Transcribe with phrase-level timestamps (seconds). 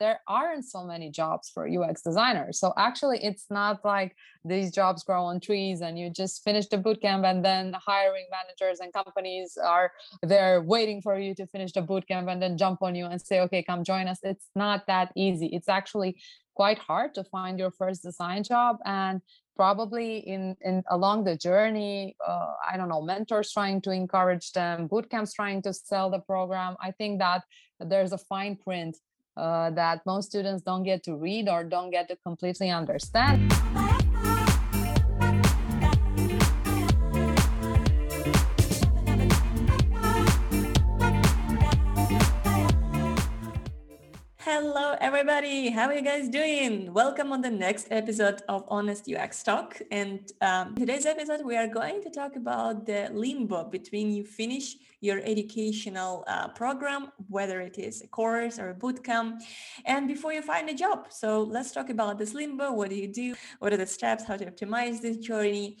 [0.00, 2.58] there aren't so many jobs for UX designers.
[2.58, 6.78] So actually, it's not like these jobs grow on trees and you just finish the
[6.78, 11.82] bootcamp and then hiring managers and companies are there waiting for you to finish the
[11.82, 14.18] bootcamp and then jump on you and say, okay, come join us.
[14.22, 15.46] It's not that easy.
[15.46, 16.16] It's actually
[16.56, 19.20] quite hard to find your first design job and
[19.56, 24.88] probably in in along the journey uh, i don't know mentors trying to encourage them
[24.88, 27.42] bootcamps trying to sell the program i think that
[27.80, 28.96] there's a fine print
[29.36, 33.52] uh, that most students don't get to read or don't get to completely understand.
[44.56, 45.68] Hello, everybody.
[45.68, 46.92] How are you guys doing?
[46.94, 49.82] Welcome on the next episode of Honest UX Talk.
[49.90, 54.76] And um, today's episode, we are going to talk about the limbo between you finish
[55.00, 59.40] your educational uh, program, whether it is a course or a bootcamp,
[59.86, 61.08] and before you find a job.
[61.10, 62.70] So let's talk about this limbo.
[62.70, 63.34] What do you do?
[63.58, 64.22] What are the steps?
[64.22, 65.78] How to optimize this journey,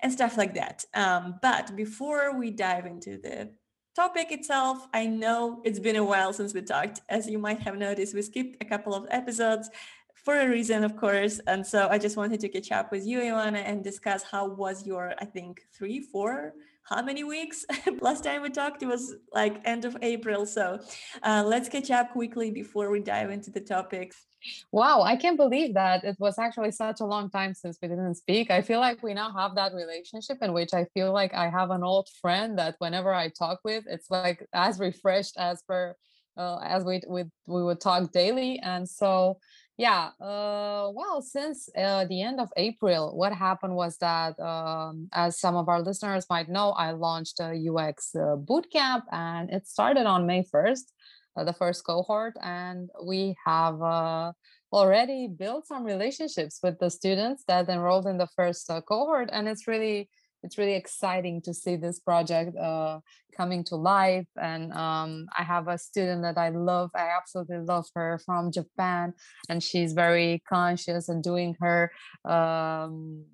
[0.00, 0.84] and stuff like that.
[0.94, 3.50] Um, but before we dive into the
[3.96, 7.00] topic itself, I know it's been a while since we talked.
[7.08, 9.70] As you might have noticed, we skipped a couple of episodes
[10.14, 11.40] for a reason, of course.
[11.46, 14.86] And so I just wanted to catch up with you, Ioana, and discuss how was
[14.86, 16.52] your, I think, three, four,
[16.88, 17.64] how many weeks?
[18.00, 20.46] Last time we talked, it was like end of April.
[20.46, 20.78] So
[21.22, 24.26] uh, let's catch up quickly before we dive into the topics.
[24.70, 28.14] Wow, I can't believe that it was actually such a long time since we didn't
[28.14, 28.50] speak.
[28.50, 31.70] I feel like we now have that relationship in which I feel like I have
[31.70, 35.96] an old friend that whenever I talk with, it's like as refreshed as per
[36.36, 38.60] uh, as we, we we would talk daily.
[38.62, 39.38] And so
[39.78, 45.38] yeah, uh, well, since uh, the end of April, what happened was that, um, as
[45.38, 50.06] some of our listeners might know, I launched a UX uh, bootcamp, and it started
[50.06, 50.92] on May first
[51.36, 54.32] uh, the first cohort and we have uh,
[54.72, 59.48] already built some relationships with the students that enrolled in the first uh, cohort and
[59.48, 60.08] it's really
[60.46, 63.00] it's really exciting to see this project uh,
[63.36, 64.28] coming to life.
[64.40, 69.12] And um, i have a student that i love i absolutely love her from japan
[69.48, 71.90] and she's very conscious and doing her
[72.24, 73.24] um,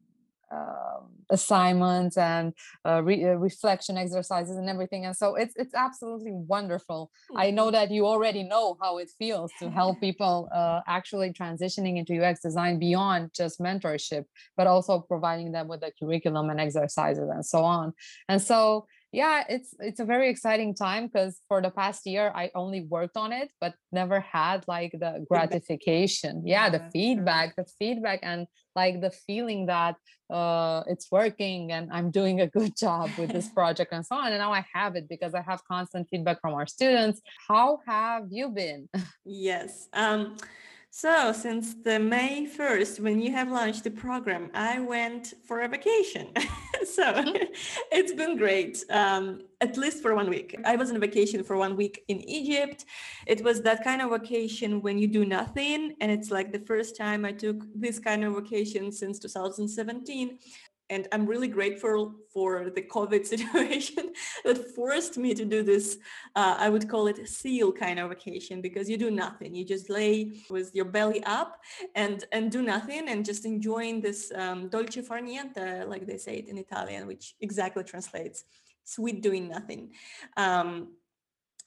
[1.31, 2.53] assignments and
[2.87, 7.41] uh, re- uh, reflection exercises and everything and so it's it's absolutely wonderful mm-hmm.
[7.41, 7.73] i know mm-hmm.
[7.73, 12.41] that you already know how it feels to help people uh, actually transitioning into ux
[12.41, 14.25] design beyond just mentorship
[14.57, 17.93] but also providing them with the curriculum and exercises and so on
[18.29, 22.51] and so yeah it's it's a very exciting time because for the past year i
[22.55, 26.43] only worked on it but never had like the gratification.
[26.45, 29.97] Yeah, yeah the feedback the feedback and like the feeling that
[30.33, 34.29] uh, it's working and i'm doing a good job with this project and so on
[34.33, 37.21] and now i have it because i have constant feedback from our students.
[37.49, 38.89] How have you been?
[39.25, 40.37] Yes um
[40.95, 45.69] so, since the May 1st, when you have launched the program, I went for a
[45.69, 46.29] vacation.
[46.85, 47.45] so, mm-hmm.
[47.91, 50.55] it's been great, um, at least for one week.
[50.67, 52.85] I was on vacation for one week in Egypt.
[53.27, 55.97] It was that kind of vacation when you do nothing.
[56.03, 60.39] And it's like the first time I took this kind of vacation since 2017
[60.93, 64.05] and i'm really grateful for the covid situation
[64.45, 65.87] that forced me to do this
[66.37, 69.65] uh, i would call it a seal kind of vacation because you do nothing you
[69.65, 70.15] just lay
[70.51, 71.53] with your belly up
[71.95, 76.35] and and do nothing and just enjoying this um, dolce far niente like they say
[76.41, 78.45] it in italian which exactly translates
[78.85, 79.91] sweet doing nothing
[80.37, 80.89] um,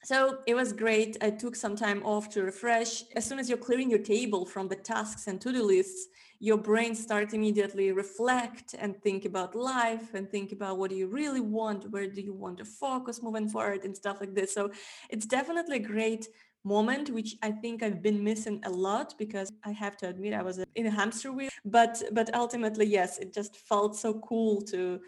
[0.06, 1.16] so it was great.
[1.20, 3.02] I took some time off to refresh.
[3.16, 6.06] As soon as you're clearing your table from the tasks and to-do lists,
[6.38, 11.06] your brain starts immediately reflect and think about life and think about what do you
[11.06, 14.52] really want, where do you want to focus moving forward and stuff like this.
[14.52, 14.70] So
[15.10, 16.28] it's definitely a great
[16.64, 20.42] moment which i think i've been missing a lot because i have to admit i
[20.42, 25.00] was in a hamster wheel but but ultimately yes it just felt so cool to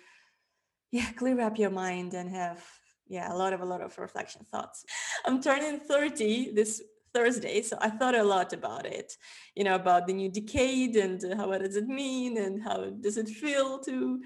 [0.92, 2.64] yeah clear up your mind and have
[3.08, 4.84] yeah a lot of a lot of reflection thoughts
[5.26, 6.80] i'm turning 30 this
[7.14, 7.62] Thursday.
[7.62, 9.16] So I thought a lot about it,
[9.54, 13.16] you know, about the new decade and how what does it mean and how does
[13.16, 14.20] it feel to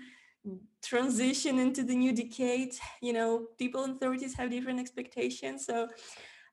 [0.83, 2.75] transition into the new decade.
[3.01, 5.65] You know, people in 30s have different expectations.
[5.67, 5.89] So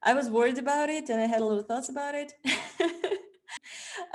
[0.03, 2.33] I was worried about it and I had a lot of thoughts about it.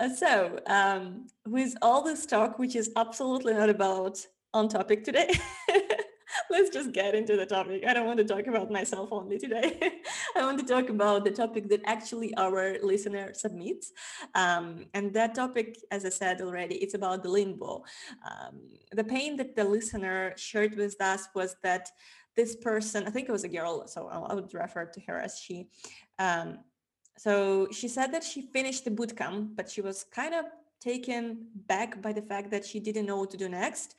[0.16, 4.19] so um, with all this talk, which is absolutely not about
[4.52, 5.31] on topic today,
[6.50, 7.84] let's just get into the topic.
[7.87, 9.78] I don't want to talk about myself only today.
[10.36, 13.92] I want to talk about the topic that actually our listener submits.
[14.34, 17.84] Um, and that topic, as I said already, it's about the limbo.
[18.28, 18.60] Um,
[18.92, 21.88] the pain that the listener shared with us was that
[22.36, 25.38] this person, I think it was a girl, so I would refer to her as
[25.38, 25.69] she,
[26.19, 26.58] um,
[27.16, 30.46] so she said that she finished the bootcamp, but she was kind of
[30.80, 33.94] taken back by the fact that she didn't know what to do next.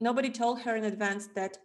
[0.00, 1.56] Nobody told her in advance that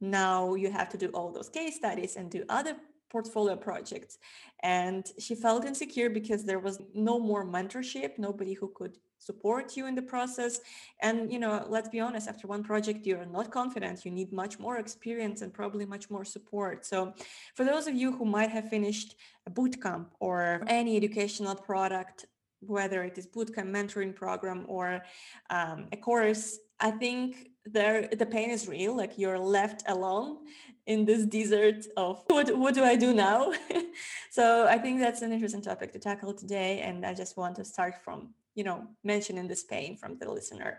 [0.00, 2.76] now you have to do all those case studies and do other
[3.10, 4.18] portfolio projects.
[4.62, 9.86] And she felt insecure because there was no more mentorship, nobody who could support you
[9.86, 10.60] in the process.
[11.02, 14.04] And, you know, let's be honest, after one project, you're not confident.
[14.04, 16.86] You need much more experience and probably much more support.
[16.86, 17.12] So,
[17.54, 19.14] for those of you who might have finished
[19.46, 22.26] a bootcamp or any educational product,
[22.60, 25.02] whether it is bootcamp mentoring program or
[25.50, 28.96] um, a course, I think there the pain is real.
[28.96, 30.38] Like you're left alone
[30.86, 33.52] in this desert of what, what do I do now?
[34.30, 36.80] so I think that's an interesting topic to tackle today.
[36.80, 38.80] And I just want to start from you know
[39.12, 40.72] mentioning this pain from the listener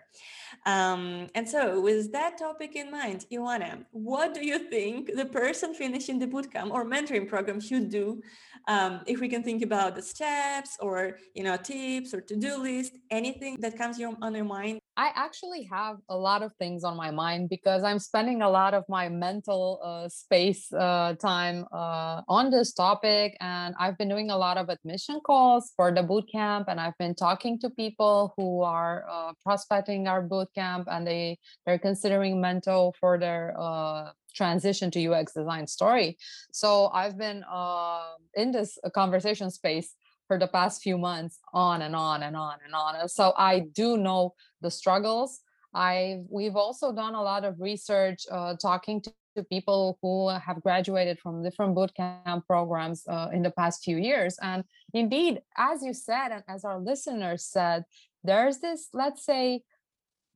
[0.73, 5.73] um, and so with that topic in mind Ioana, what do you think the person
[5.73, 8.21] finishing the bootcamp or mentoring program should do
[8.67, 12.93] um, if we can think about the steps or you know tips or to-do list
[13.09, 16.95] anything that comes your, on your mind I actually have a lot of things on
[16.95, 22.21] my mind because I'm spending a lot of my mental uh, space uh, time uh,
[22.27, 23.35] on this topic.
[23.41, 27.15] And I've been doing a lot of admission calls for the bootcamp, and I've been
[27.15, 33.17] talking to people who are uh, prospecting our bootcamp, and they they're considering Mento for
[33.17, 36.17] their uh, transition to UX design story.
[36.51, 39.95] So I've been uh, in this conversation space
[40.27, 43.09] for the past few months on and on and on and on.
[43.09, 45.41] So I do know the struggles.
[45.73, 50.61] I we've also done a lot of research uh, talking to, to, people who have
[50.61, 54.37] graduated from different bootcamp programs uh, in the past few years.
[54.41, 54.63] And
[54.93, 57.83] indeed, as you said, and as our listeners said,
[58.23, 59.63] there's this, let's say,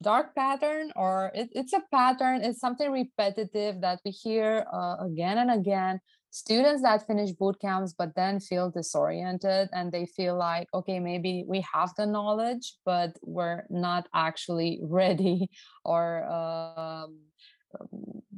[0.02, 5.38] dark pattern or it, it's a pattern it's something repetitive that we hear uh, again
[5.38, 6.00] and again
[6.32, 11.46] students that finish boot camps but then feel disoriented and they feel like okay maybe
[11.48, 15.50] we have the knowledge but we're not actually ready
[15.86, 17.18] or um,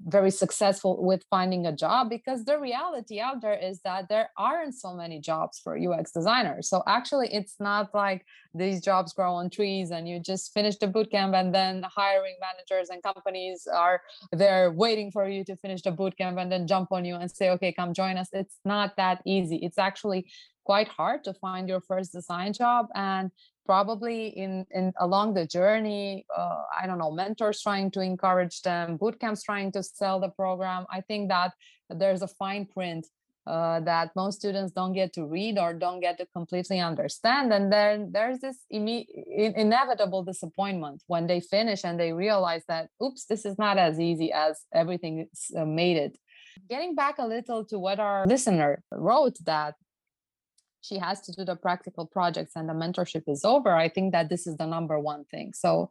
[0.08, 4.74] very successful with finding a job because the reality out there is that there aren't
[4.74, 6.70] so many jobs for UX designers.
[6.70, 10.88] So actually, it's not like these jobs grow on trees and you just finish the
[10.88, 14.02] bootcamp and then hiring managers and companies are
[14.32, 17.50] there waiting for you to finish the bootcamp and then jump on you and say,
[17.50, 18.30] okay, come join us.
[18.32, 19.58] It's not that easy.
[19.58, 20.28] It's actually
[20.66, 23.32] quite hard to find your first design job and
[23.72, 28.98] probably in, in along the journey uh, i don't know mentors trying to encourage them
[28.98, 30.86] boot camps trying to sell the program.
[30.90, 31.54] I think that
[31.90, 33.08] there's a fine print
[33.46, 37.54] uh, that most students don't get to read or don't get to completely understand.
[37.54, 39.08] And then there's this imme-
[39.56, 44.34] inevitable disappointment when they finish and they realize that oops this is not as easy
[44.34, 45.28] as everything
[45.58, 46.18] uh, made it.
[46.70, 49.76] Getting back a little to what our listener wrote that
[50.88, 54.30] she has to do the practical projects and the mentorship is over i think that
[54.30, 55.54] this is the number one thing.
[55.54, 55.90] So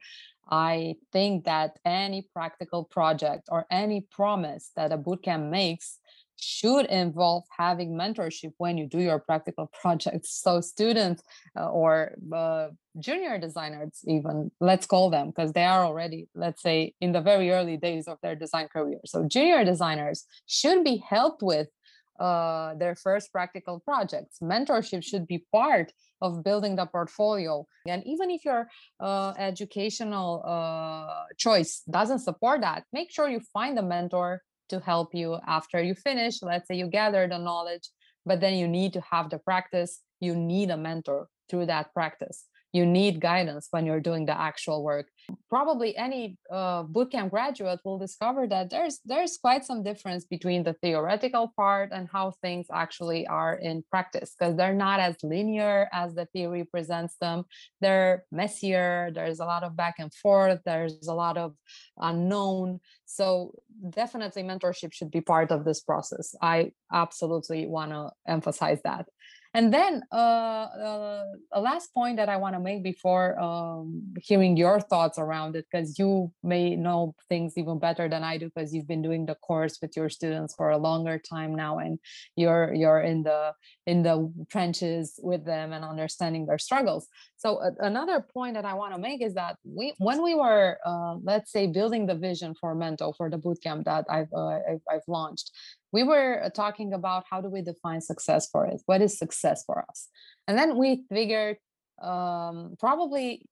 [0.49, 5.99] i think that any practical project or any promise that a bootcamp makes
[6.37, 10.41] should involve having mentorship when you do your practical projects.
[10.43, 11.23] So students
[11.59, 12.69] uh, or uh,
[12.99, 17.51] junior designers even let's call them because they are already let's say in the very
[17.51, 19.01] early days of their design career.
[19.05, 21.69] So junior designers should be helped with
[22.19, 24.39] uh, their first practical projects.
[24.43, 25.93] Mentorship should be part
[26.23, 27.67] of building the portfolio.
[27.87, 28.69] And even if your
[29.01, 35.15] uh, educational uh, choice doesn't support that, make sure you find a mentor to help
[35.15, 36.43] you after you finish.
[36.43, 37.89] Let's say you gather the knowledge,
[38.25, 40.01] but then you need to have the practice.
[40.21, 42.47] You need a mentor through that practice
[42.77, 45.07] you need guidance when you're doing the actual work.
[45.49, 50.75] Probably any uh, bootcamp graduate will discover that there's there's quite some difference between the
[50.83, 56.15] theoretical part and how things actually are in practice because they're not as linear as
[56.15, 57.45] the theory presents them.
[57.81, 61.55] They're messier there's a lot of back and forth there's a lot of
[61.99, 62.81] unknown.
[63.07, 63.53] So
[63.91, 66.35] definitely mentorship should be part of this process.
[66.43, 69.07] I absolutely want to emphasize that
[69.55, 74.57] and then uh, uh, a last point that I want to make before um, hearing
[74.57, 78.75] your thoughts around it, because you may know things even better than I do, because
[78.75, 81.99] you've been doing the course with your students for a longer time now, and
[82.37, 83.53] you're you're in the
[83.87, 87.07] in the trenches with them and understanding their struggles.
[87.37, 90.79] So uh, another point that I want to make is that we when we were
[90.85, 94.81] uh, let's say building the vision for Mento for the bootcamp that I've, uh, I've
[94.91, 95.53] I've launched,
[95.93, 98.83] we were uh, talking about how do we define success for it?
[98.87, 100.09] What is success for us?
[100.49, 101.57] And then we figured
[102.03, 103.47] um, probably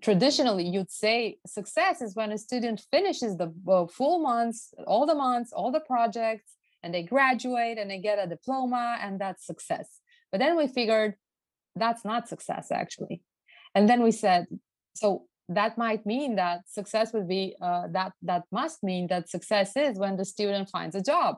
[0.00, 5.14] traditionally you'd say success is when a student finishes the uh, full months all the
[5.14, 6.52] months all the projects
[6.82, 10.00] and they graduate and they get a diploma and that's success.
[10.32, 11.16] But then we figured
[11.76, 13.20] that's not success actually.
[13.74, 14.46] And then we said
[14.94, 19.76] so that might mean that success would be uh, that that must mean that success
[19.76, 21.36] is when the student finds a job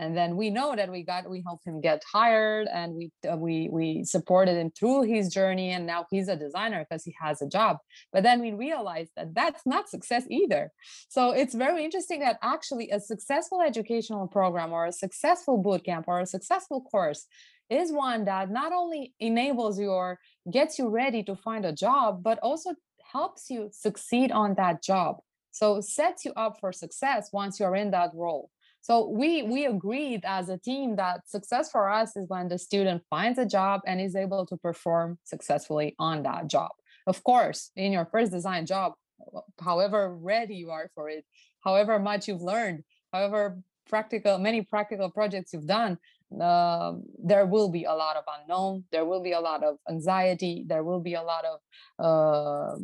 [0.00, 3.36] and then we know that we got we helped him get hired and we uh,
[3.36, 7.42] we we supported him through his journey and now he's a designer because he has
[7.42, 7.76] a job.
[8.10, 10.72] But then we realized that that's not success either.
[11.10, 16.06] So it's very interesting that actually a successful educational program or a successful boot camp
[16.08, 17.26] or a successful course
[17.68, 20.18] is one that not only enables you or
[20.50, 22.70] gets you ready to find a job but also
[23.12, 25.16] helps you succeed on that job.
[25.50, 30.22] So sets you up for success once you're in that role so we we agreed
[30.24, 34.00] as a team that success for us is when the student finds a job and
[34.00, 36.70] is able to perform successfully on that job.
[37.06, 38.92] Of course in your first design job
[39.60, 41.24] however ready you are for it
[41.64, 42.82] however much you've learned
[43.12, 43.58] however
[43.88, 45.98] practical many practical projects you've done
[46.40, 50.64] uh, there will be a lot of unknown there will be a lot of anxiety
[50.68, 51.58] there will be a lot of
[51.98, 52.78] uh,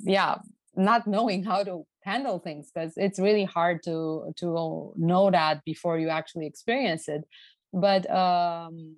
[0.00, 0.36] yeah
[0.76, 5.98] not knowing how to handle things because it's really hard to to know that before
[5.98, 7.24] you actually experience it.
[7.72, 8.96] But um,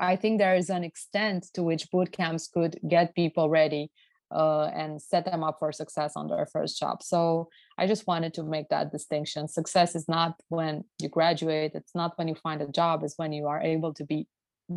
[0.00, 3.90] i think there is an extent to which boot camps could get people ready
[4.30, 7.02] uh, and set them up for success on their first job.
[7.02, 9.48] So i just wanted to make that distinction.
[9.48, 13.32] Success is not when you graduate it's not when you find a job it's when
[13.32, 14.26] you are able to be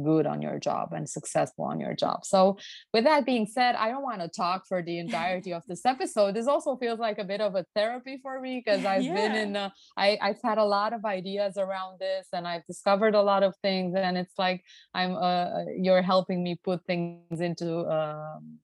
[0.03, 2.25] good on your job and successful on your job.
[2.25, 2.57] So,
[2.93, 6.36] with that being said, I don't want to talk for the entirety of this episode.
[6.36, 9.15] This also feels like a bit of a therapy for me because I've yeah.
[9.15, 13.15] been in, a, I, I've had a lot of ideas around this and I've discovered
[13.15, 13.95] a lot of things.
[13.95, 18.60] And it's like I'm, uh, you're helping me put things into, um,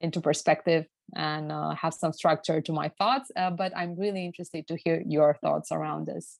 [0.00, 3.30] into perspective and uh, have some structure to my thoughts.
[3.36, 6.38] Uh, but I'm really interested to hear your thoughts around this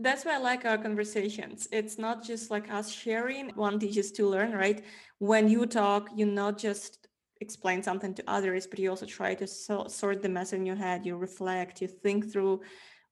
[0.00, 1.68] that's why I like our conversations.
[1.72, 4.84] It's not just like us sharing, one teaches to learn, right?
[5.18, 7.08] When you talk, you not just
[7.40, 10.76] explain something to others, but you also try to so, sort the mess in your
[10.76, 12.60] head, you reflect, you think through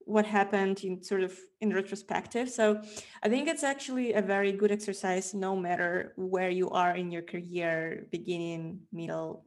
[0.01, 2.49] what happened in sort of in retrospective.
[2.49, 2.81] So
[3.23, 7.23] I think it's actually a very good exercise no matter where you are in your
[7.23, 9.45] career, beginning, middle,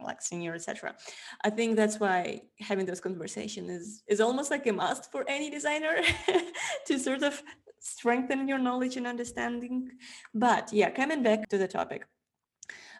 [0.00, 0.94] like senior etc
[1.44, 5.50] i think that's why having those conversations is is almost like a must for any
[5.50, 6.00] designer
[6.86, 7.42] to sort of
[7.80, 9.90] strengthen your knowledge and understanding.
[10.34, 12.06] But yeah coming back to the topic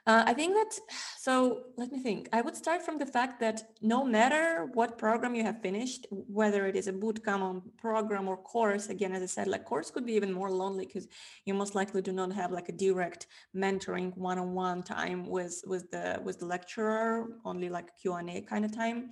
[0.06, 0.78] uh, I think that,
[1.18, 2.28] so let me think.
[2.32, 6.66] I would start from the fact that no matter what program you have finished, whether
[6.66, 10.14] it is a bootcamp program or course, again, as I said, like course could be
[10.14, 11.06] even more lonely because
[11.44, 16.20] you most likely do not have like a direct mentoring one-on-one time with with the
[16.24, 19.10] with the lecturer, only like Q and A kind of time.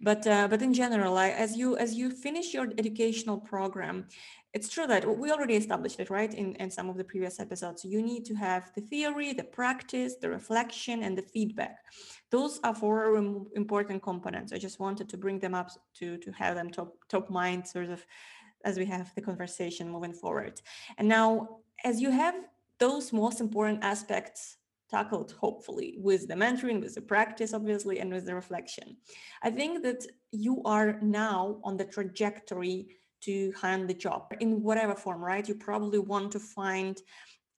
[0.00, 4.06] But uh, but in general, I, as you as you finish your educational program,
[4.54, 6.32] it's true that we already established it, right?
[6.32, 10.16] In, in some of the previous episodes, you need to have the theory, the practice,
[10.16, 11.78] the reflection, and the feedback.
[12.30, 13.16] Those are four
[13.54, 14.52] important components.
[14.52, 17.90] I just wanted to bring them up to, to have them top, top mind sort
[17.90, 18.04] of
[18.64, 20.60] as we have the conversation moving forward.
[20.96, 22.34] And now, as you have
[22.78, 24.56] those most important aspects
[24.90, 28.96] tackled, hopefully, with the mentoring, with the practice, obviously, and with the reflection,
[29.42, 34.94] I think that you are now on the trajectory to hand the job in whatever
[34.94, 35.48] form, right?
[35.48, 37.00] You probably want to find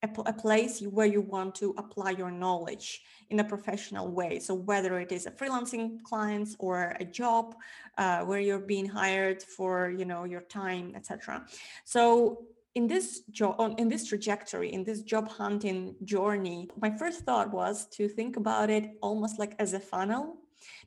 [0.03, 4.39] a, a, place where you want to apply your knowledge in a professional way.
[4.39, 7.55] So whether it is a freelancing clients or a job
[7.99, 11.45] uh, where you're being hired for, you know, your time, etc.
[11.85, 17.53] So in this job, in this trajectory, in this job hunting journey, my first thought
[17.53, 20.37] was to think about it almost like as a funnel,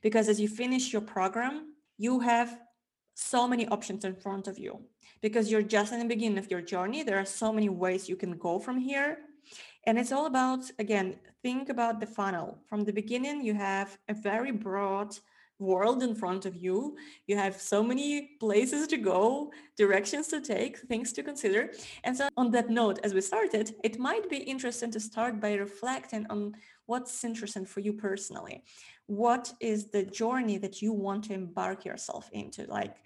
[0.02, 2.58] because as you finish your program, you have
[3.14, 4.80] so many options in front of you
[5.22, 7.02] because you're just in the beginning of your journey.
[7.02, 9.18] There are so many ways you can go from here.
[9.86, 12.58] And it's all about, again, think about the funnel.
[12.66, 15.16] From the beginning, you have a very broad
[15.58, 16.96] world in front of you.
[17.26, 21.70] You have so many places to go, directions to take, things to consider.
[22.02, 25.54] And so, on that note, as we started, it might be interesting to start by
[25.54, 26.54] reflecting on
[26.86, 28.64] what's interesting for you personally?
[29.06, 32.66] What is the journey that you want to embark yourself into?
[32.66, 32.96] Like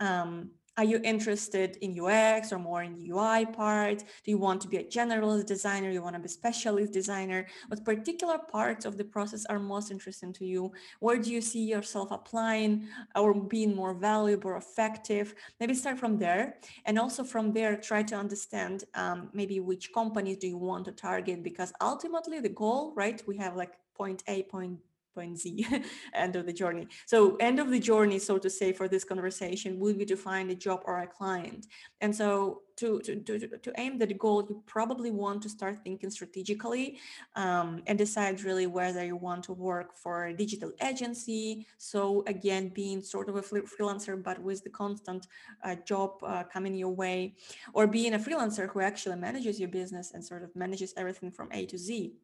[0.00, 3.98] um, are you interested in UX or more in the UI part?
[4.24, 5.90] Do you want to be a generalist designer?
[5.90, 7.46] You want to be a specialist designer?
[7.68, 10.72] What particular parts of the process are most interesting to you?
[10.98, 15.34] Where do you see yourself applying or being more valuable or effective?
[15.60, 16.56] Maybe start from there.
[16.86, 20.92] And also from there, try to understand um, maybe which companies do you want to
[20.92, 21.44] target?
[21.44, 23.22] Because ultimately the goal, right?
[23.28, 24.80] We have like point A, point
[25.14, 25.66] point Z,
[26.14, 26.88] end of the journey.
[27.06, 30.50] So end of the journey, so to say, for this conversation would be to find
[30.50, 31.66] a job or a client.
[32.00, 36.10] And so to, to, to, to aim that goal, you probably want to start thinking
[36.10, 36.98] strategically
[37.36, 41.66] um, and decide really whether you want to work for a digital agency.
[41.78, 45.28] So again, being sort of a freelancer, but with the constant
[45.62, 47.36] uh, job uh, coming your way,
[47.72, 51.48] or being a freelancer who actually manages your business and sort of manages everything from
[51.52, 52.14] A to Z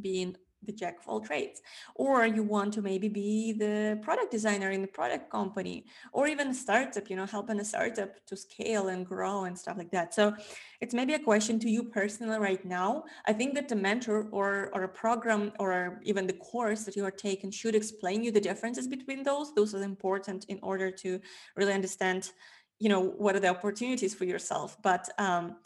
[0.00, 1.60] being the jack of all trades
[1.94, 6.48] or you want to maybe be the product designer in the product company or even
[6.48, 10.14] a startup you know helping a startup to scale and grow and stuff like that.
[10.14, 10.34] So
[10.80, 13.04] it's maybe a question to you personally right now.
[13.26, 17.04] I think that the mentor or or a program or even the course that you
[17.04, 19.54] are taking should explain you the differences between those.
[19.54, 21.20] Those are important in order to
[21.56, 22.32] really understand
[22.78, 24.76] you know what are the opportunities for yourself.
[24.82, 25.56] But um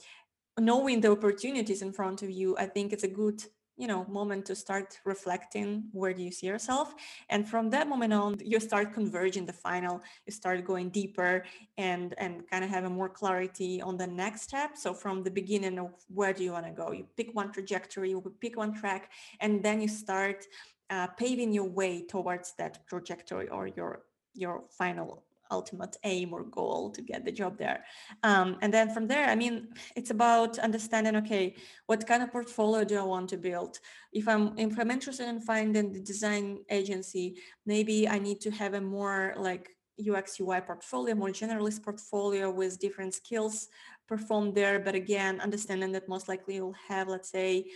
[0.59, 3.43] knowing the opportunities in front of you i think it's a good
[3.77, 6.95] you know moment to start reflecting where do you see yourself.
[7.29, 11.45] And from that moment on you start converging the final you start going deeper
[11.79, 14.77] and and kind of having more clarity on the next step.
[14.77, 18.11] So from the beginning of where do you want to go you pick one trajectory
[18.11, 20.47] you pick one track and then you start
[20.91, 24.03] uh, paving your way towards that trajectory or your
[24.35, 27.85] your final ultimate aim or goal to get the job there.
[28.23, 31.55] Um, and then from there, I mean, it's about understanding, okay,
[31.87, 33.79] what kind of portfolio do I want to build?
[34.13, 38.75] If I'm if I'm interested in finding the design agency, maybe I need to have
[38.75, 43.69] a more like UX UI portfolio, more generalist portfolio with different skills
[44.07, 44.79] performed there.
[44.79, 47.67] But again, understanding that most likely you'll have, let's say,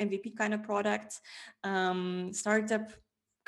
[0.00, 1.20] MVP kind of products,
[1.64, 2.90] um, startup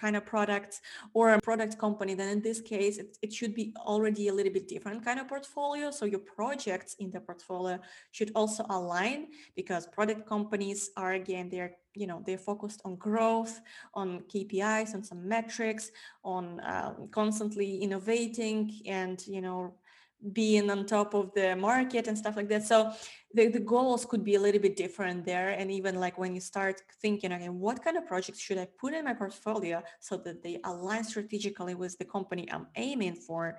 [0.01, 0.81] kind of products
[1.15, 4.53] or a product company, then in this case, it, it should be already a little
[4.53, 5.91] bit different kind of portfolio.
[5.91, 7.79] So your projects in the portfolio
[8.13, 13.61] should also align because product companies are again, they're you know they're focused on growth
[13.95, 15.91] on kpis on some metrics
[16.23, 19.75] on um, constantly innovating and you know
[20.33, 22.67] being on top of the market and stuff like that.
[22.67, 22.93] So
[23.33, 25.51] the, the goals could be a little bit different there.
[25.51, 28.93] And even like when you start thinking, okay, what kind of projects should I put
[28.93, 33.59] in my portfolio so that they align strategically with the company I'm aiming for?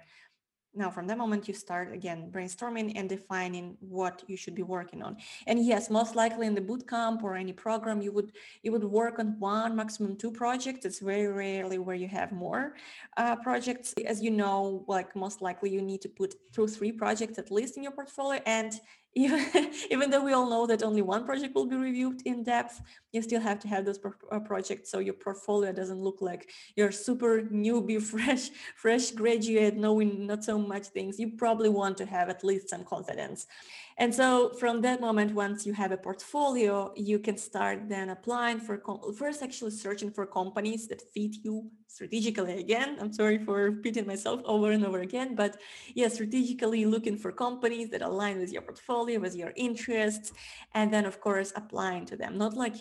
[0.73, 5.03] Now from that moment you start again brainstorming and defining what you should be working
[5.03, 5.17] on.
[5.47, 8.31] And yes most likely in the bootcamp or any program you would
[8.63, 10.85] you would work on one maximum two projects.
[10.85, 12.75] It's very rarely where you have more
[13.17, 13.93] uh, projects.
[14.05, 17.77] As you know like most likely you need to put two three projects at least
[17.77, 18.73] in your portfolio and
[19.13, 19.45] even,
[19.91, 23.21] even though we all know that only one project will be reviewed in depth, you
[23.21, 26.91] still have to have those pro- uh, projects so your portfolio doesn't look like you're
[26.91, 31.19] super newbie, fresh, fresh graduate, knowing not so much things.
[31.19, 33.47] You probably want to have at least some confidence.
[33.97, 38.59] And so from that moment, once you have a portfolio, you can start then applying
[38.59, 38.81] for,
[39.17, 42.97] first actually searching for companies that fit you strategically again.
[42.99, 45.59] I'm sorry for repeating myself over and over again, but
[45.93, 50.31] yeah, strategically looking for companies that align with your portfolio, with your interests,
[50.73, 52.37] and then of course applying to them.
[52.37, 52.75] Not like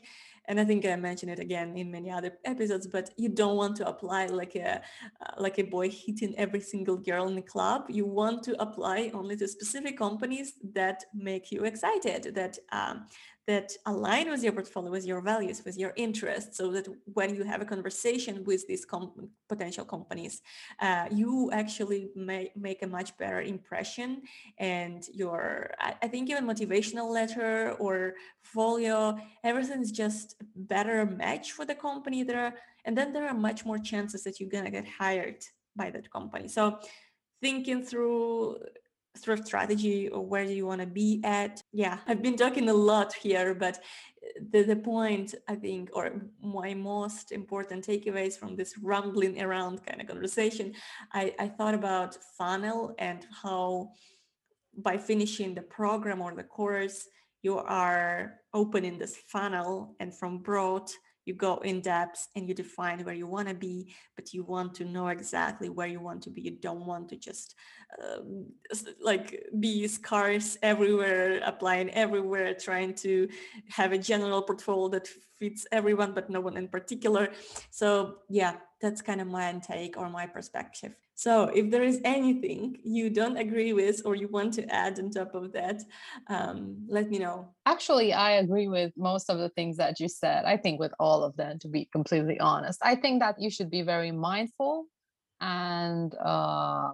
[0.51, 3.77] and I think I mentioned it again in many other episodes, but you don't want
[3.77, 4.81] to apply like a
[5.21, 7.85] uh, like a boy hitting every single girl in the club.
[7.89, 13.07] You want to apply only to specific companies that make you excited, that um,
[13.47, 17.43] that align with your portfolio, with your values, with your interests, so that when you
[17.43, 20.43] have a conversation with these com- potential companies,
[20.81, 24.23] uh, you actually may make a much better impression.
[24.59, 31.53] And your, I, I think, even motivational letter or folio, everything is just better match
[31.53, 32.55] for the company there.
[32.85, 35.45] And then there are much more chances that you're gonna get hired
[35.77, 36.49] by that company.
[36.49, 36.79] So
[37.41, 38.59] thinking through
[39.15, 41.63] of strategy or where do you want to be at?
[41.73, 46.23] Yeah i've been talking a lot here but uh, the, the point i think or
[46.43, 50.73] my most important takeaways from this rambling around kind of conversation
[51.13, 53.93] i, I thought about funnel and how
[54.79, 57.09] by finishing the program or the course
[57.43, 60.89] you are opening this funnel and from broad
[61.25, 64.75] you go in depth and you define where you want to be but you want
[64.75, 66.43] to know exactly where you want to be.
[66.43, 67.55] You don't want to just
[68.03, 68.21] uh,
[69.01, 73.29] like be scarce everywhere applying everywhere trying to
[73.69, 77.31] have a general portfolio that fits everyone but no one in particular.
[77.71, 82.79] So yeah that's kind of my take or my perspective so if there is anything
[82.83, 85.83] you don't agree with or you want to add on top of that,
[86.29, 87.47] um, let me know.
[87.67, 90.47] Actually, I agree with most of the things that you said.
[90.47, 92.81] I think with all of them, to be completely honest.
[92.83, 94.87] I think that you should be very mindful
[95.43, 96.93] and uh,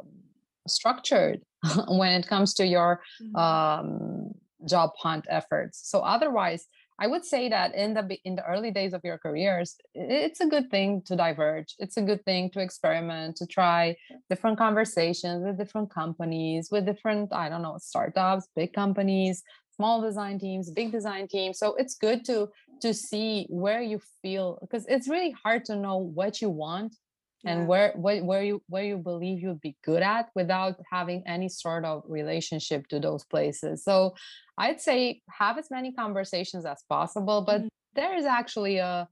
[0.67, 1.43] structured
[1.87, 3.37] when it comes to your mm-hmm.
[3.37, 4.33] um,
[4.69, 5.89] job hunt efforts.
[5.89, 6.67] So otherwise,
[6.99, 10.47] I would say that in the in the early days of your careers, it's a
[10.47, 11.75] good thing to diverge.
[11.79, 13.97] It's a good thing to experiment, to try
[14.31, 19.43] different conversations with different companies, with different I don't know startups, big companies,
[19.77, 21.59] small design teams, big design teams.
[21.59, 22.49] So it's good to
[22.81, 26.97] to see where you feel because it's really hard to know what you want
[27.45, 27.67] and yeah.
[27.67, 31.85] where, where where you where you believe you'd be good at without having any sort
[31.85, 34.15] of relationship to those places so
[34.59, 37.69] i'd say have as many conversations as possible but mm-hmm.
[37.95, 39.09] there is actually a,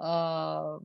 [0.00, 0.78] a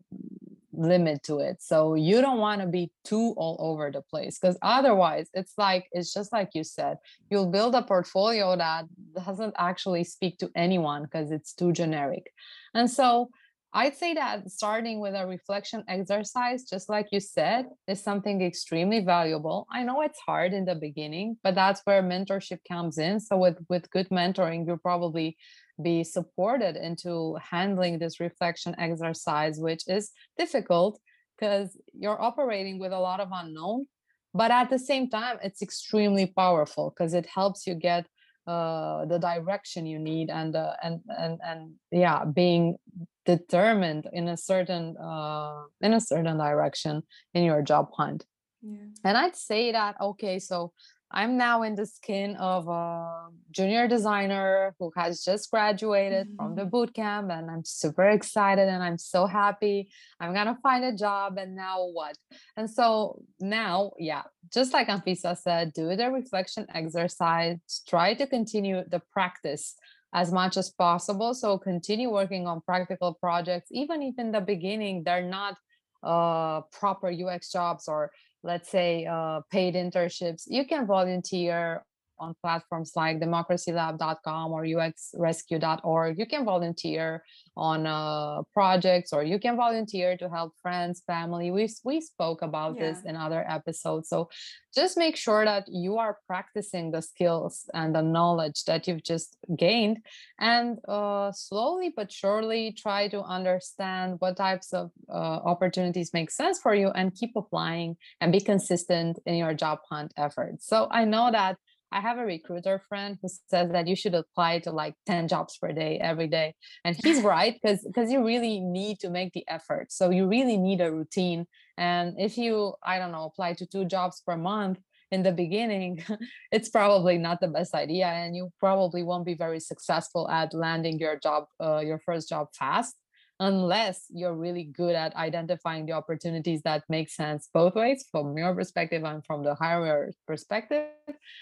[0.73, 4.57] limit to it so you don't want to be too all over the place because
[4.61, 6.97] otherwise it's like it's just like you said
[7.29, 12.31] you'll build a portfolio that doesn't actually speak to anyone because it's too generic
[12.73, 13.29] and so
[13.73, 18.99] I'd say that starting with a reflection exercise, just like you said, is something extremely
[18.99, 19.65] valuable.
[19.71, 23.21] I know it's hard in the beginning, but that's where mentorship comes in.
[23.21, 25.37] So with with good mentoring, you'll probably
[25.81, 30.99] be supported into handling this reflection exercise, which is difficult
[31.37, 33.85] because you're operating with a lot of unknown.
[34.33, 38.05] But at the same time, it's extremely powerful because it helps you get
[38.47, 42.77] uh, the direction you need and uh, and and and yeah being
[43.25, 48.25] determined in a certain uh, in a certain direction in your job hunt
[48.61, 48.87] yeah.
[49.03, 50.71] and i'd say that okay so
[51.13, 56.35] I'm now in the skin of a junior designer who has just graduated mm-hmm.
[56.37, 56.69] from the mm-hmm.
[56.69, 59.89] boot camp, and I'm super excited and I'm so happy.
[60.19, 62.17] I'm gonna find a job, and now what?
[62.55, 68.83] And so now, yeah, just like Anfisa said, do the reflection exercise, try to continue
[68.87, 69.75] the practice
[70.13, 71.33] as much as possible.
[71.33, 75.57] So continue working on practical projects, even if in the beginning they're not
[76.03, 78.11] uh, proper UX jobs or
[78.43, 81.83] let's say uh, paid internships you can volunteer
[82.21, 86.19] on platforms like democracylab.com or uxrescue.org.
[86.19, 87.23] You can volunteer
[87.57, 91.51] on uh, projects or you can volunteer to help friends, family.
[91.51, 92.83] We, we spoke about yeah.
[92.83, 94.07] this in other episodes.
[94.07, 94.29] So
[94.73, 99.35] just make sure that you are practicing the skills and the knowledge that you've just
[99.57, 99.97] gained
[100.39, 106.59] and uh, slowly but surely try to understand what types of uh, opportunities make sense
[106.59, 110.67] for you and keep applying and be consistent in your job hunt efforts.
[110.67, 111.57] So I know that
[111.91, 115.57] I have a recruiter friend who says that you should apply to like 10 jobs
[115.57, 116.55] per day every day.
[116.85, 119.91] And he's right because because you really need to make the effort.
[119.91, 121.47] So you really need a routine.
[121.77, 124.79] And if you, I don't know, apply to two jobs per month
[125.11, 126.03] in the beginning,
[126.51, 128.07] it's probably not the best idea.
[128.07, 132.47] And you probably won't be very successful at landing your job, uh, your first job
[132.57, 132.95] fast
[133.41, 138.53] unless you're really good at identifying the opportunities that make sense both ways from your
[138.53, 140.85] perspective and from the hirer perspective.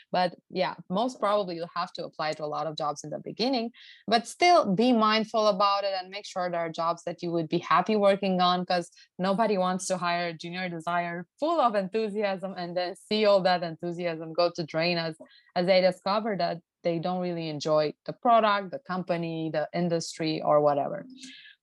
[0.09, 3.19] But yeah most probably you'll have to apply to a lot of jobs in the
[3.19, 3.71] beginning
[4.07, 7.49] but still be mindful about it and make sure there are jobs that you would
[7.49, 12.53] be happy working on because nobody wants to hire a junior designer full of enthusiasm
[12.57, 15.17] and then see all that enthusiasm go to drain as
[15.57, 20.61] as they discover that they don't really enjoy the product the company the industry or
[20.61, 21.05] whatever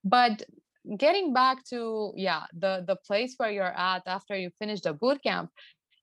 [0.08, 0.42] but
[0.96, 5.20] getting back to yeah the the place where you're at after you finish the boot
[5.22, 5.50] camp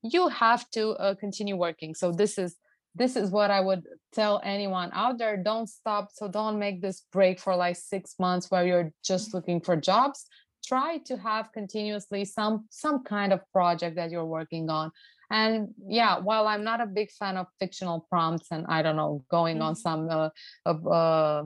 [0.03, 1.95] you have to uh, continue working.
[1.95, 2.57] So this is
[2.95, 6.09] this is what i would tell anyone out there don't stop.
[6.13, 10.27] So don't make this break for like six months where you're just looking for jobs.
[10.63, 14.91] Try to have continuously some some kind of project that you're working on.
[15.31, 19.23] And yeah while i'm not a big fan of fictional prompts and i don't know
[19.31, 19.81] going on mm-hmm.
[19.81, 20.29] some uh,
[20.69, 21.43] uh,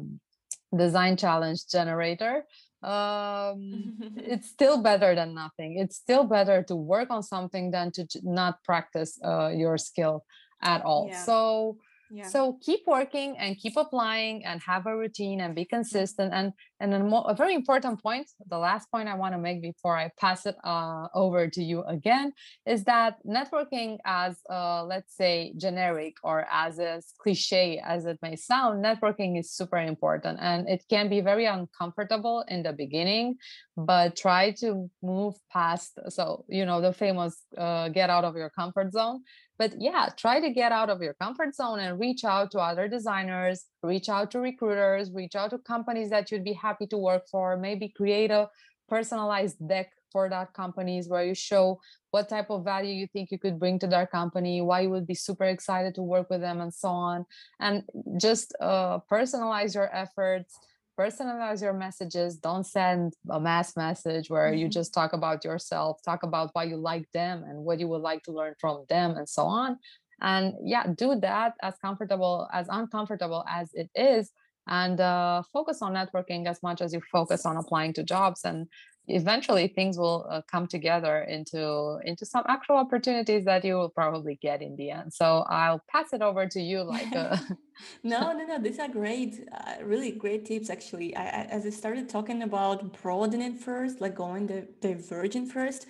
[0.76, 2.44] design challenge generator
[2.84, 8.06] um it's still better than nothing it's still better to work on something than to
[8.24, 10.24] not practice uh, your skill
[10.62, 11.24] at all yeah.
[11.24, 11.78] so
[12.12, 12.28] yeah.
[12.28, 16.34] so keep working and keep applying and have a routine and be consistent.
[16.34, 19.98] And and then a very important point the last point i want to make before
[19.98, 22.32] i pass it uh, over to you again
[22.68, 28.36] is that networking as uh, let's say generic or as as cliche as it may
[28.36, 30.40] sound networking is super important.
[30.42, 33.38] And it can be very uncomfortable in the beginning
[33.78, 38.50] but try to move past so you know the famous uh, get out of your
[38.50, 39.22] comfort zone.
[39.60, 42.88] But yeah try to get out of your comfort zone and reach out to other
[42.88, 47.24] designers reach out to recruiters reach out to companies that you'd be happy to work
[47.30, 47.56] for.
[47.56, 48.50] Maybe create a
[48.90, 51.80] personalized deck for that companies where you show
[52.12, 55.06] what type of value you think you could bring to their company why you would
[55.06, 57.26] be super excited to work with them and so on.
[57.60, 57.84] And
[58.20, 60.58] just uh, personalize your efforts
[60.98, 62.38] personalize your messages.
[62.38, 64.72] Don't send a mass message where you mm-hmm.
[64.72, 68.24] just talk about yourself talk about why you like them and what you would like
[68.24, 69.78] to learn from them and so on.
[70.22, 74.32] And yeah do that as comfortable as uncomfortable as it is.
[74.70, 78.68] And uh, focus on networking as much as you focus on applying to jobs and
[79.08, 84.38] eventually things will uh, come together into into some actual opportunities that you will probably
[84.42, 85.14] get in the end.
[85.14, 87.38] So i'll pass it over to you like uh,
[88.04, 91.16] no no no these are great uh, really great tips actually.
[91.16, 95.88] I, I, as i started talking about broadening first like going the divergent first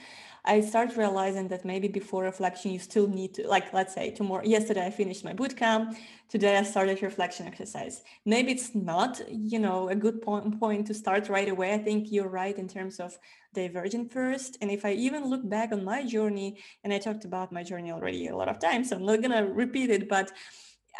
[0.48, 4.46] I start realizing that maybe before reflection, you still need to, like, let's say tomorrow,
[4.46, 5.98] yesterday I finished my bootcamp.
[6.30, 8.02] Today I started reflection exercise.
[8.26, 11.74] Maybe it's not, you know, a good point, point to start right away.
[11.74, 13.20] I think you're right in terms of
[13.54, 14.58] divergent first.
[14.62, 17.92] And if I even look back on my journey, and I talked about my journey
[17.92, 20.32] already a lot of times, so I'm not to repeat it, but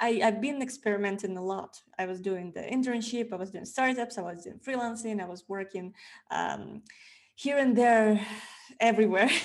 [0.02, 1.82] I, have been experimenting a lot.
[1.98, 5.46] I was doing the internship, I was doing startups, I was doing freelancing, I was
[5.48, 5.94] working
[6.32, 6.84] um,
[7.38, 8.20] here and there
[8.80, 9.30] everywhere.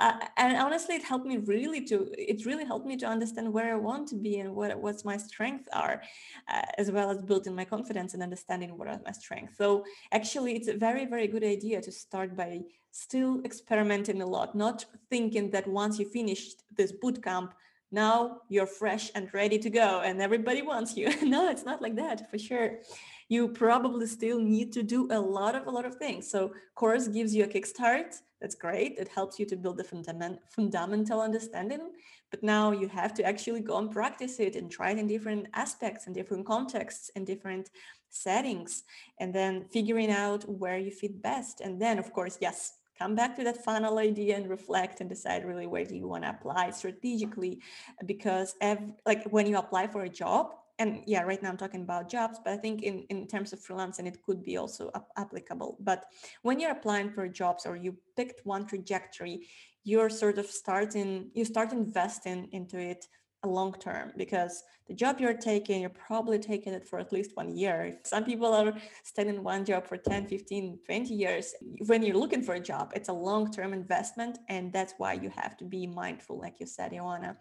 [0.00, 3.74] Uh, and honestly it helped me really to it really helped me to understand where
[3.74, 6.00] i want to be and what what's my strengths are
[6.48, 9.58] uh, as well as building my confidence and understanding what are my strengths.
[9.58, 14.54] So actually it's a very very good idea to start by still experimenting a lot
[14.54, 17.52] not thinking that once you finished this boot camp
[17.92, 21.12] now you're fresh and ready to go and everybody wants you.
[21.34, 22.78] No it's not like that for sure
[23.30, 26.28] you probably still need to do a lot of a lot of things.
[26.28, 28.10] So course gives you a kickstart.
[28.40, 28.98] That's great.
[28.98, 31.92] It helps you to build a fundament, fundamental understanding.
[32.30, 35.46] But now you have to actually go and practice it and try it in different
[35.54, 37.70] aspects and different contexts and different
[38.08, 38.82] settings,
[39.20, 41.60] and then figuring out where you fit best.
[41.60, 45.44] And then, of course, yes, come back to that final idea and reflect and decide
[45.44, 47.60] really where do you want to apply strategically
[48.06, 51.82] because ev- like when you apply for a job and yeah right now i'm talking
[51.82, 55.76] about jobs but i think in, in terms of freelancing it could be also applicable.
[55.80, 56.06] But
[56.42, 59.46] when you're applying for jobs or you picked one trajectory
[59.84, 63.06] you're sort of starting you start investing into it
[63.46, 67.56] long term because the job you're taking you're probably taking it for at least one
[67.56, 67.98] year.
[68.04, 71.54] Some people are staying in one job for 10 15 20 years
[71.86, 75.30] when you're looking for a job it's a long term investment and that's why you
[75.34, 77.36] have to be mindful like you said Ioana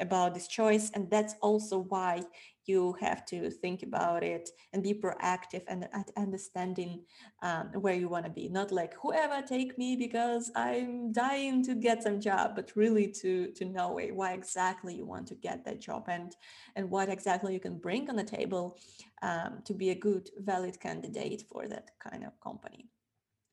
[0.00, 0.90] about this choice.
[0.94, 2.22] And that's also why
[2.68, 7.04] you have to think about it and be proactive and at understanding
[7.42, 8.48] um, where you want to be.
[8.48, 13.48] Not like whoever take me because i'm dying to get some job but really to
[13.52, 16.36] to know why exactly you want to get that job and
[16.76, 18.78] and what exactly you can bring on the table
[19.22, 22.88] um, to be a good valid candidate for that kind of company.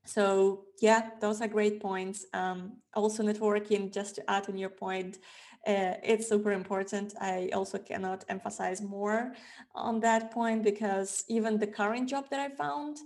[0.05, 2.25] So yeah those are great points.
[2.33, 5.19] Um, also networking just to add on your point
[5.67, 7.13] uh, it's super important.
[7.21, 9.33] I also cannot emphasize more
[9.75, 12.97] on that point because even the current job that I found,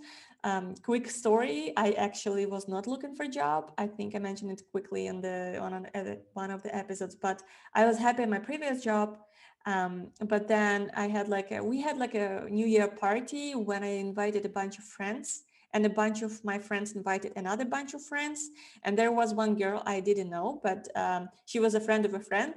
[0.45, 3.71] um, quick story, I actually was not looking for a job.
[3.77, 7.15] I think I mentioned it quickly in the on an, uh, one of the episodes,
[7.15, 7.41] but
[7.73, 9.17] I was happy in my previous job.
[9.65, 13.83] Um, but then I had like a, we had like a New Year party when
[13.83, 15.44] I invited a bunch of friends
[15.75, 18.49] and a bunch of my friends invited another bunch of friends.
[18.83, 22.13] And there was one girl i didn't know but um, she was a friend of
[22.15, 22.55] a friend.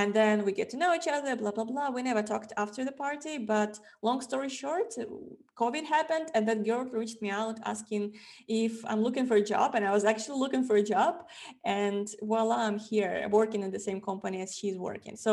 [0.00, 1.88] And then we get to know each other blah blah blah.
[1.90, 4.90] We never talked after the party but long story short
[5.62, 8.04] covid happened and that girl reached me out asking
[8.46, 11.14] if i'm looking for a job and i was actually looking for a job.
[11.64, 15.14] And voila i'm here working in the same company as she's working.
[15.16, 15.32] So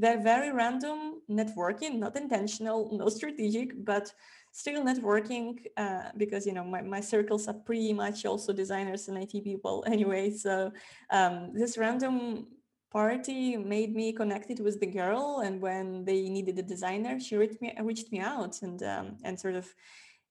[0.00, 0.98] they're very random
[1.40, 4.06] networking not intentional no strategic but
[4.52, 9.18] still networking uh, because you know my, my circles are pretty much also designers and
[9.18, 10.30] IT people anyway.
[10.30, 10.72] So
[11.10, 12.46] um, this random
[12.90, 17.60] party made me connected with the girl, and when they needed a designer, she reached
[17.60, 19.66] me reached me out and um, and sort of.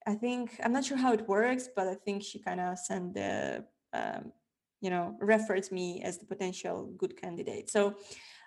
[0.05, 3.13] I think I'm not sure how it works, but I think she kind of sent
[3.13, 4.31] the um,
[4.79, 7.69] you know referred me as the potential good candidate.
[7.69, 7.95] So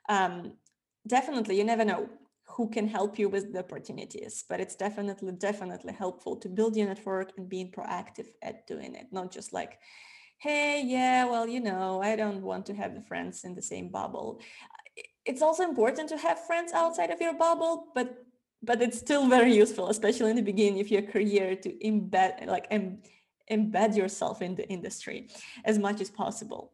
[0.09, 0.55] um,
[1.07, 2.09] definitely, you never know
[2.57, 6.87] who can help you with the opportunities but it's definitely definitely helpful to build your
[6.87, 9.79] network and being proactive at doing it not just like
[10.39, 13.89] hey yeah well you know i don't want to have the friends in the same
[13.89, 14.41] bubble.
[15.27, 18.09] It's also important to have friends outside of your bubble but
[18.63, 22.67] but it's still very useful especially in the beginning of your career to embed like
[22.71, 23.03] em,
[23.51, 25.29] embed yourself in the industry
[25.65, 26.73] as much as possible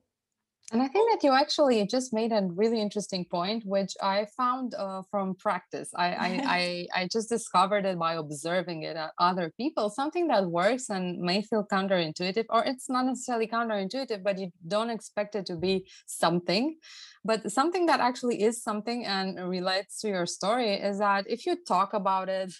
[0.73, 4.75] and I think that you actually just made a really interesting point, which I found
[4.75, 5.91] uh, from practice.
[5.95, 10.45] I, I, I, I, just discovered it by observing it at other people, something that
[10.47, 15.47] works and may feel counterintuitive, or it's not necessarily counterintuitive, but you don't expect it
[15.47, 16.77] to be something.
[17.25, 21.57] But something that actually is something and relates to your story is that if you
[21.65, 22.53] talk about it,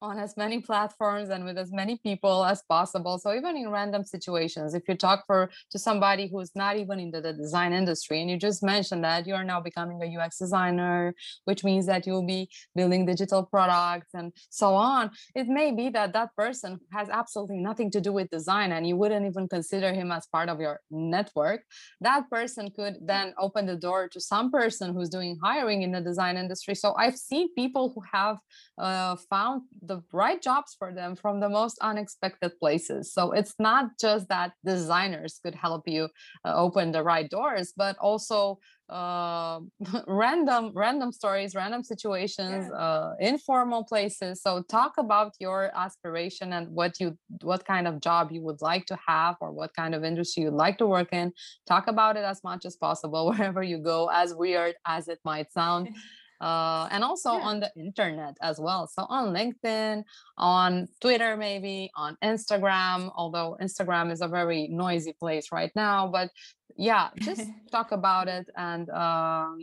[0.00, 3.18] on as many platforms and with as many people as possible.
[3.18, 7.20] So even in random situations if you talk for to somebody who's not even into
[7.20, 11.14] the design industry and you just mentioned that you are now becoming a ux designer
[11.44, 16.12] which means that you'll be building digital products and so on it may be that
[16.12, 20.10] that person has absolutely nothing to do with design and you wouldn't even consider him
[20.12, 21.62] as part of your network.
[22.00, 26.00] That person could then open the door to some person who's doing hiring in the
[26.00, 26.74] design industry.
[26.74, 28.38] So i've seen people who have
[28.78, 33.12] uh, found the right jobs for them from the most unexpected places.
[33.12, 36.08] So it's not just that designers could help you
[36.44, 39.60] uh, open the right doors, but also uh,
[40.06, 42.76] random random stories random situations yeah.
[42.76, 48.32] uh, informal places so talk about your aspiration and what you what kind of job
[48.32, 51.30] you would like to have or what kind of industry you'd like to work in
[51.66, 55.52] talk about it as much as possible wherever you go as weird as it might
[55.52, 55.88] sound
[56.40, 57.44] uh, and also yeah.
[57.44, 58.86] on the internet as well.
[58.86, 60.04] So on LinkedIn,
[60.36, 66.08] on Twitter, maybe on Instagram, although Instagram is a very noisy place right now.
[66.08, 66.30] But
[66.76, 69.58] yeah, just talk about it and um,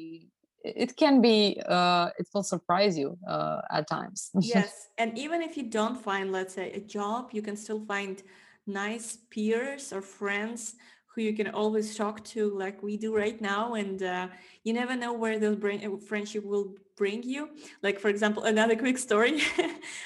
[0.65, 5.55] it can be uh, it will surprise you uh, at times yes and even if
[5.55, 8.23] you don't find let's say a job you can still find
[8.65, 10.75] nice peers or friends
[11.15, 14.27] who you can always talk to like we do right now and uh,
[14.63, 17.49] you never know where those uh, friendship will bring you.
[17.81, 19.41] Like for example another quick story.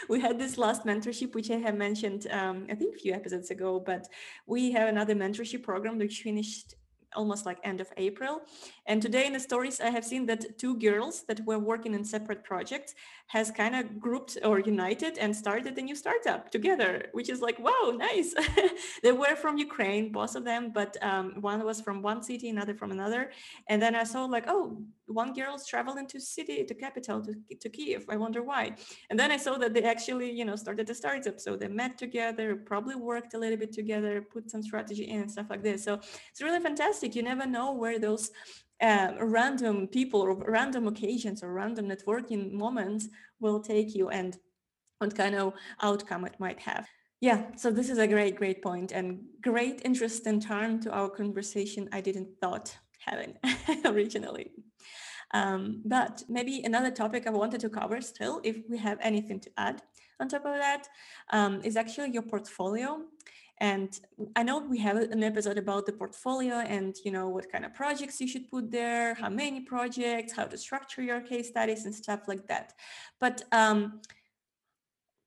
[0.08, 3.52] We had this last mentorship which i have mentioned um, i think a few episodes
[3.52, 4.08] ago but
[4.46, 6.76] we have another mentorship program which finished
[7.16, 8.42] almost like end of April.
[8.86, 12.04] And today in the stories, I have seen that two girls that were working in
[12.04, 12.96] separate projects
[13.28, 17.60] has kind of grouped or united and started a new startup together, which is like,
[17.60, 18.34] wow, nice.
[19.04, 22.74] they were from Ukraine, both of them, but um, one was from one city, another
[22.74, 23.32] from another.
[23.68, 27.70] And then I saw like, oh, one girl's traveling to city, to capital, to, to
[27.70, 28.06] Kiev.
[28.10, 28.76] I wonder why.
[29.10, 31.40] And then I saw that they actually, you know, started a startup.
[31.40, 35.32] So they met together, probably worked a little bit together, put some strategy in and
[35.32, 35.84] stuff like this.
[35.84, 35.96] So
[36.32, 36.99] it's really fantastic.
[37.04, 38.32] You never know where those
[38.82, 43.10] uh, random people or random occasions or random networking moments
[43.40, 44.38] will take you and
[45.00, 46.88] what kind of outcome it might have.
[47.22, 51.90] Yeah, so this is a great, great point and great interest turn to our conversation
[51.92, 53.36] I didn't thought having
[53.86, 54.52] originally.
[55.32, 59.50] Um, but maybe another topic I wanted to cover still, if we have anything to
[59.58, 59.82] add
[60.20, 60.88] on top of that,
[61.32, 63.02] um, is actually your portfolio.
[63.62, 64.00] And
[64.36, 67.74] I know we have an episode about the portfolio and you know what kind of
[67.74, 71.94] projects you should put there, how many projects, how to structure your case studies and
[71.94, 72.74] stuff like that.
[73.20, 74.02] But um,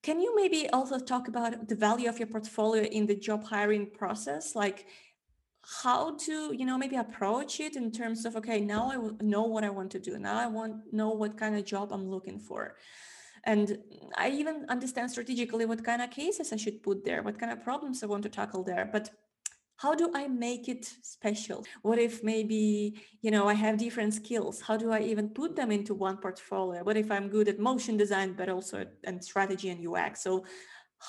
[0.02, 3.86] can you maybe also talk about the value of your portfolio in the job hiring
[3.90, 4.56] process?
[4.56, 4.86] Like
[5.64, 9.62] how to you know maybe approach it in terms of okay now i know what
[9.62, 12.74] i want to do now i want know what kind of job i'm looking for
[13.44, 13.78] and
[14.16, 17.62] i even understand strategically what kind of cases i should put there what kind of
[17.62, 18.88] problems i want to tackle there.
[18.90, 19.10] But
[19.76, 21.64] how do i make it special?
[21.82, 24.60] What if maybe you know i have different skills?
[24.60, 26.84] How do i even put them into one portfolio?
[26.84, 30.44] What if i'm good at motion design but also and strategy and ux so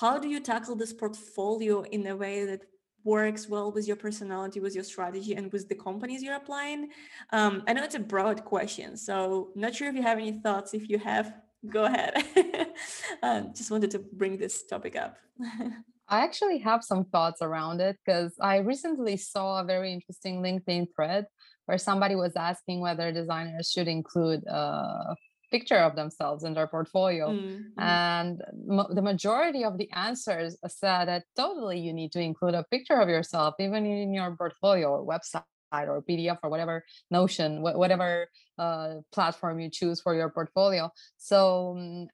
[0.00, 2.62] how do you tackle this portfolio in a way that
[3.04, 6.88] works well with your personality, with your strategy, and with the companies you're applying?
[7.30, 10.74] Um, I know it's a broad question, so not sure if you have any thoughts.
[10.74, 11.34] If you have,
[11.70, 12.24] go ahead.
[13.22, 15.16] uh, just wanted to bring this topic up.
[16.08, 20.88] I actually have some thoughts around it because I recently saw a very interesting LinkedIn
[20.94, 21.26] thread
[21.66, 25.16] where somebody was asking whether designers should include a
[25.50, 27.80] picture of themselves in their portfolio mm-hmm.
[27.80, 32.64] and m- the majority of the answers said that totally you need to include a
[32.70, 35.44] picture of yourself even in your portfolio or website
[35.82, 40.90] or pdf or whatever notion wh- whatever uh, platform you choose for your portfolio.
[41.16, 42.06] So um,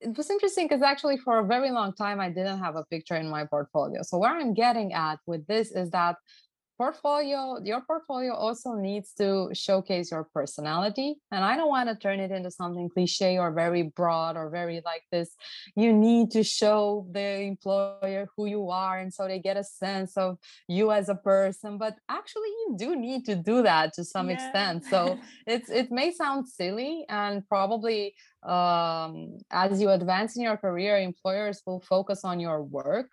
[0.00, 3.16] it was interesting because actually for a very long time i didn't have a picture
[3.16, 4.02] in my portfolio.
[4.02, 6.16] So where i'm getting at with this is that
[6.78, 11.16] portfolio your portfolio also needs to showcase your personality.
[11.32, 14.80] And i don't want to turn it into something cliche or very broad or very
[14.84, 15.30] like this.
[15.74, 20.16] You need to show the employer who you are and so they get a sense
[20.16, 20.38] of
[20.68, 21.78] you as a person.
[21.78, 24.36] But actually you do need to do that to some yeah.
[24.36, 24.84] extent.
[24.86, 28.14] So it's it may sound silly and probably
[28.44, 33.08] um, as you advance in your career employers will focus on your work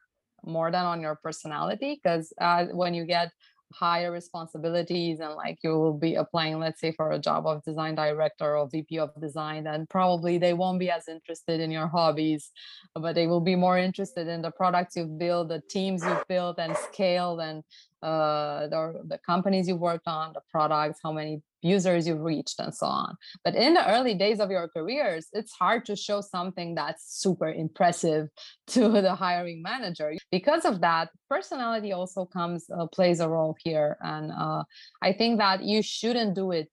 [0.46, 3.32] more than on your personality because uh, when you get
[3.74, 7.96] higher responsibilities and like you will be applying let's say for a job of design
[7.96, 12.52] director or vp of design then probably they won't be as interested in your hobbies
[12.94, 16.60] but they will be more interested in the products you've built the teams you've built
[16.60, 17.64] and scaled and
[18.04, 22.74] uh, the, the companies you've worked on the products how many users you've reached and
[22.74, 23.16] so on.
[23.44, 27.50] But in the early days of your careers it's hard to show something that's super
[27.50, 28.30] impressive
[28.68, 30.14] to the hiring manager.
[30.32, 33.98] Because of that personality also comes uh, plays a role here.
[34.02, 34.64] And uh,
[35.02, 36.70] i think that you shouldn't do it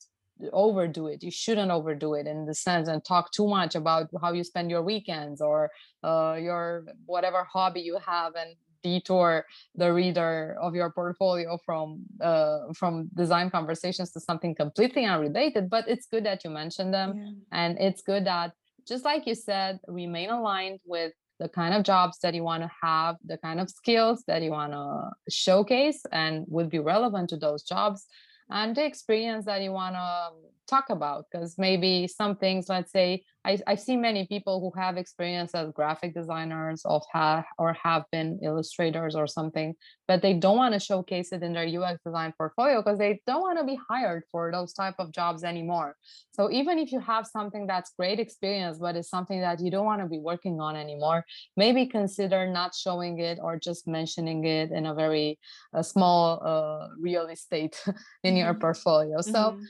[0.53, 1.23] overdo it.
[1.23, 4.71] You shouldn't overdo it in the sense and talk too much about how you spend
[4.71, 5.71] your weekends or
[6.03, 12.61] uh, your whatever hobby you have and detour the reader of your portfolio from uh,
[12.75, 17.31] from design conversations to something completely unrelated but it's good that you mentioned them yeah.
[17.53, 18.53] and it's good that
[18.87, 22.71] just like you said remain aligned with the kind of jobs that you want to
[22.83, 27.37] have the kind of skills that you want to showcase and would be relevant to
[27.37, 28.07] those jobs
[28.51, 30.29] and the experience that you want to
[30.73, 34.97] talk about because maybe some things let's say I, I see many people who have
[34.97, 39.75] experience as graphic designers of have or have been illustrators or something,
[40.07, 43.41] but they don't want to showcase it in their UX design portfolio because they don't
[43.41, 45.97] want to be hired for those type of jobs anymore.
[46.33, 49.87] So even if you have something that's great experience, but it's something that you don't
[49.87, 51.25] want to be working on anymore,
[51.57, 55.39] maybe consider not showing it or just mentioning it in a very
[55.75, 57.83] uh, small uh, real estate
[58.23, 58.61] in your mm-hmm.
[58.61, 59.21] portfolio.
[59.21, 59.63] So mm-hmm.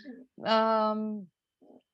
[0.44, 1.26] Um,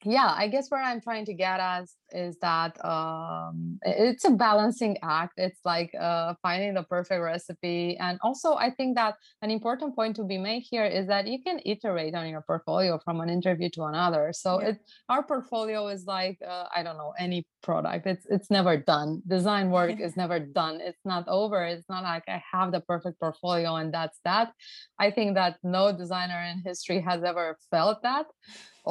[0.04, 4.96] yeah i guess where i'm trying to get at is that um, it's a balancing
[5.02, 5.34] act.
[5.36, 7.96] It's like uh, finding the perfect recipe.
[7.98, 11.42] And also i think that an important point to be made here is that you
[11.42, 14.32] can iterate on your portfolio from an interview to another.
[14.32, 14.68] So yeah.
[14.68, 14.78] it,
[15.08, 18.06] our portfolio is like uh, i don't know any product.
[18.06, 19.22] It's it's never done.
[19.26, 20.80] Design work is never done.
[20.80, 21.64] It's not over.
[21.64, 24.52] It's not like i have the perfect portfolio and that's that.
[24.98, 28.26] I think that no designer in history has ever felt that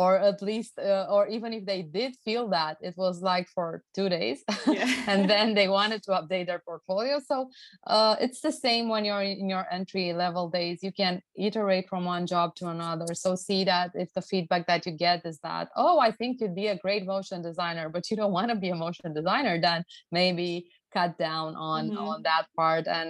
[0.01, 3.83] or at least uh, or even if they did feel that it was like for
[3.95, 4.87] two days yeah.
[5.11, 7.19] and then they wanted to update their portfolio.
[7.31, 7.49] So
[7.95, 10.83] uh, it's the same when you're in your entry level days.
[10.83, 13.09] You can iterate from one job to another.
[13.13, 16.55] So see that if the feedback that you get is that oh i think you'd
[16.55, 19.83] be a great motion designer but you don't want to be a motion designer then
[20.11, 22.07] maybe cut down on mm-hmm.
[22.09, 23.09] on that part and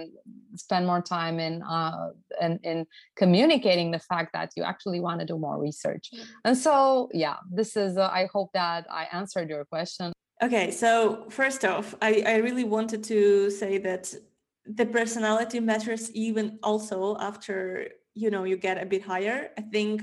[0.64, 2.08] spend more time in uh
[2.44, 2.78] in, in
[3.16, 6.46] communicating the fact that you actually want to do more research mm-hmm.
[6.46, 6.74] and so
[7.24, 10.12] yeah this is uh, i hope that i answered your question
[10.46, 10.90] okay so
[11.40, 14.04] first off i i really wanted to say that
[14.80, 17.88] the personality matters even also after
[18.22, 19.96] you know you get a bit higher i think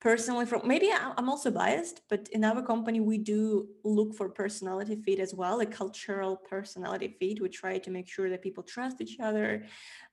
[0.00, 4.96] personally from maybe i'm also biased but in our company we do look for personality
[5.04, 7.40] fit as well a cultural personality fit.
[7.40, 9.64] We try to make sure that people trust each other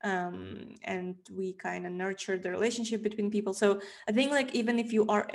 [0.03, 3.53] um, and we kind of nurture the relationship between people.
[3.53, 3.79] So
[4.09, 5.27] i think like even if you are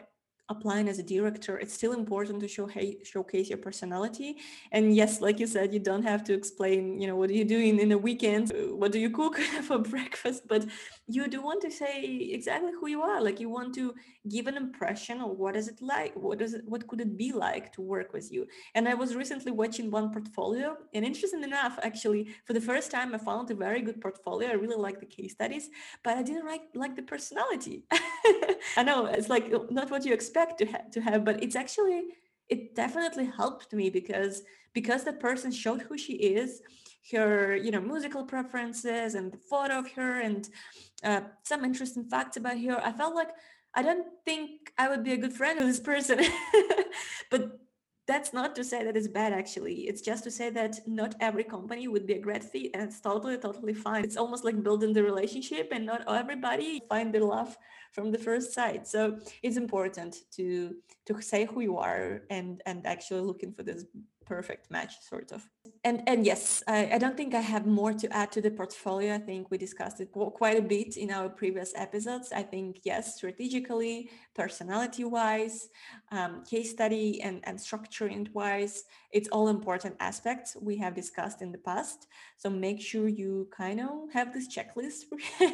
[0.49, 2.69] applying as a director it's still important to show
[3.05, 4.37] showcase your personality.
[4.73, 7.45] And yes like you said you don't have to explain you know what are you
[7.45, 9.39] doing in the weekend uh, what do you cook
[9.69, 10.49] for breakfast?
[10.49, 10.67] But
[11.07, 12.05] you do want to say
[12.39, 13.21] exactly who you are.
[13.23, 13.95] Like you want to
[14.29, 17.33] give an impression of what is it like what is it what could it be
[17.33, 18.47] like to work with you.
[18.75, 23.15] And i was recently watching one portfolio and interesting enough actually for the first time
[23.15, 24.49] i found a very good portfolio.
[24.51, 25.71] I really like the case studies
[26.03, 27.85] but i didn't like like the personality.
[28.77, 31.57] I know it's like not what you expect expect to have to have but it's
[31.57, 32.03] actually
[32.49, 36.63] it definitely helped me because because the person showed who she is
[37.13, 40.49] her you know musical preferences and the photo of her and
[41.05, 42.81] uh, some interesting facts about her.
[42.83, 43.31] I felt like
[43.75, 46.19] i don't think i would be a good friend with this person.
[47.31, 47.59] But
[48.13, 49.77] that's not to say that it's bad actually.
[49.89, 53.01] It's just to say that not every company would be a great fit and it's
[53.01, 54.05] totally totally fine.
[54.05, 57.57] It's almost like building the relationship and not everybody find their love
[57.93, 58.87] from the first sight.
[58.87, 63.85] So it's important to to say who you are and and actually looking for this
[64.27, 65.49] perfect match sort of.
[65.85, 69.15] And and yes I, I, don't think i have more to add to the portfolio.
[69.15, 72.33] I think we discussed it quite a bit in our previous episodes.
[72.33, 75.69] I think yes strategically personality wise
[76.11, 81.53] um, case study and and structuring wise it's all important aspects we have discussed in
[81.53, 82.07] the past.
[82.39, 85.05] So make sure you kind of have this checklist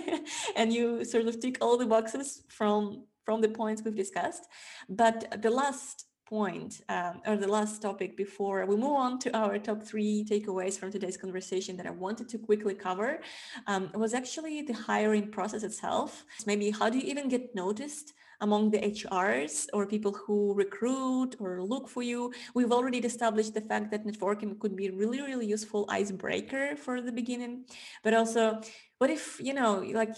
[0.56, 4.44] and you sort of tick all the boxes from from the points we've discussed.
[4.88, 9.58] But the last point um, or the last topic before we move on to our
[9.58, 13.20] top three takeaways from today's conversation that I wanted to quickly cover
[13.66, 16.24] um, was actually the hiring process itself.
[16.46, 21.62] Maybe how do you even get noticed among the HRs or people who recruit or
[21.62, 22.32] look for you.
[22.54, 27.10] We've already established the fact that networking could be really, really useful icebreaker for the
[27.10, 27.64] beginning.
[28.04, 28.60] But also,
[28.98, 30.16] what if, you know, like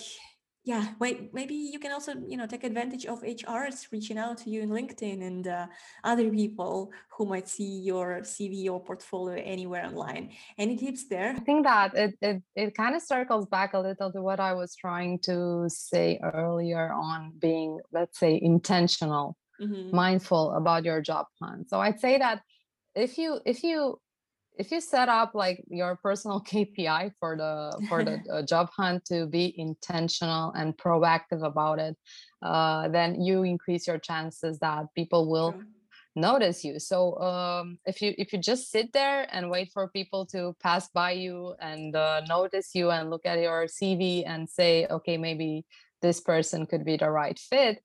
[0.65, 4.51] yeah wait maybe you can also you know take advantage of hrs reaching out to
[4.51, 5.67] you in linkedin and uh,
[6.05, 10.31] other people who might see your cv or portfolio anywhere online.
[10.57, 11.35] Any tips there?
[11.37, 14.53] I think that it it, it kind of circles back a little to what i
[14.55, 19.95] was trying to say earlier on being let's say intentional mm-hmm.
[19.95, 21.69] mindful about your job hunt.
[21.69, 22.41] So i'd say that
[22.95, 24.01] if you if you
[24.59, 29.05] if you set up like your personal KPI for the for the uh, job hunt
[29.07, 31.97] to be intentional and proactive about it,
[32.43, 35.55] uh, then you increase your chances that people will
[36.17, 36.79] notice you.
[36.79, 40.89] So um, if you if you just sit there and wait for people to pass
[40.89, 45.65] by you and uh, notice you and look at your CV and say, okay, maybe
[46.03, 47.83] this person could be the right fit,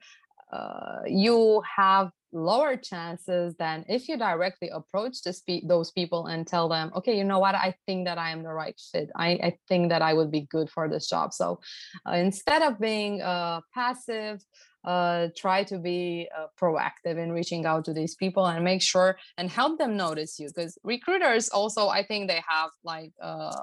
[0.51, 6.67] uh, you have lower chances than if you directly approach spe- those people and tell
[6.67, 7.55] them okay you know what?
[7.55, 9.09] I think that i am the right fit.
[9.15, 11.33] I, I think that i would be good for this job.
[11.33, 11.59] So
[12.07, 14.41] uh, instead of being uh, passive
[14.85, 19.17] uh, try to be uh, proactive in reaching out to these people and make sure
[19.37, 23.55] and help them notice you because recruiters also i think they have like uh,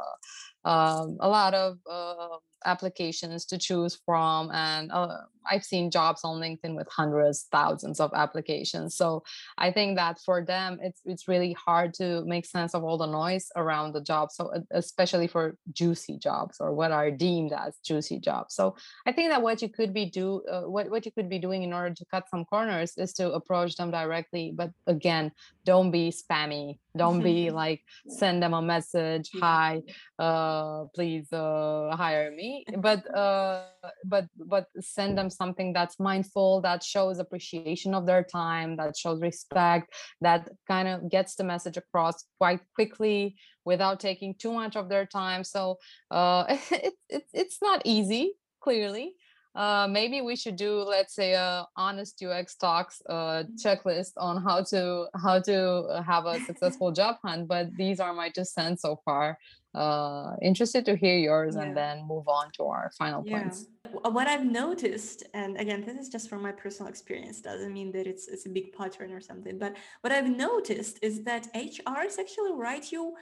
[0.64, 5.18] um, a lot of uh, applications to choose from and uh,
[5.50, 8.96] i've seen jobs on linkedin with hundreds thousands of applications.
[8.96, 9.22] So
[9.58, 13.06] i think that for them it's it's really hard to make sense of all the
[13.06, 18.18] noise around the job so especially for juicy jobs or what are deemed as juicy
[18.18, 18.54] jobs.
[18.54, 21.38] So i think that what you could be do uh, what, what you could be
[21.38, 25.32] doing in order to cut some corners is to approach them directly but again
[25.64, 26.78] don't be spammy.
[26.96, 29.30] Don't be like send them a message.
[29.40, 29.82] Hi
[30.18, 30.51] uh
[30.94, 33.64] please uh hire me but uh
[34.05, 39.20] but but send them something that's mindful that shows appreciation of their time that shows
[39.20, 44.88] respect that kind of gets the message across quite quickly without taking too much of
[44.88, 45.44] their time.
[45.44, 45.78] So
[46.11, 49.14] uh it, it it's not easy clearly.
[49.55, 54.62] Uh, maybe we should do let's say a honest ux talks uh, checklist on how
[54.62, 58.98] to how to have a successful job hunt but these are my two cents so
[59.05, 59.36] far
[59.74, 61.62] uh, interested to hear yours yeah.
[61.62, 63.40] and then move on to our final yeah.
[63.40, 63.66] points.
[63.90, 68.06] What I've noticed, and again, this is just from my personal experience, doesn't mean that
[68.06, 69.58] it's it's a big pattern or something.
[69.58, 73.14] But what I've noticed is that HRs actually write you.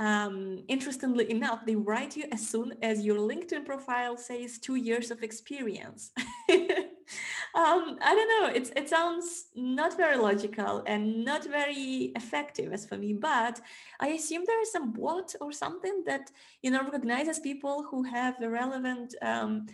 [0.00, 5.10] Um, interestingly enough, they write you as soon as your LinkedIn profile says two years
[5.10, 6.12] of experience.
[7.54, 8.54] um, I don't know.
[8.54, 13.14] It's it sounds not very logical and not very effective as for me.
[13.14, 13.60] But
[14.00, 16.30] I assume there is some bot or something that
[16.62, 19.66] you know recognizes people who have a relevant um,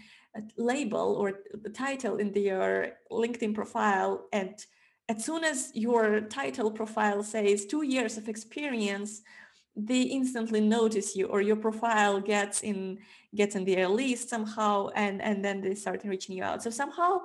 [0.56, 4.54] label or the title in their LinkedIn profile, and
[5.08, 9.22] as soon as your title profile says two years of experience
[9.76, 12.98] they instantly notice you or your profile gets in
[13.34, 17.20] gets in their list somehow and and then they start reaching you out so somehow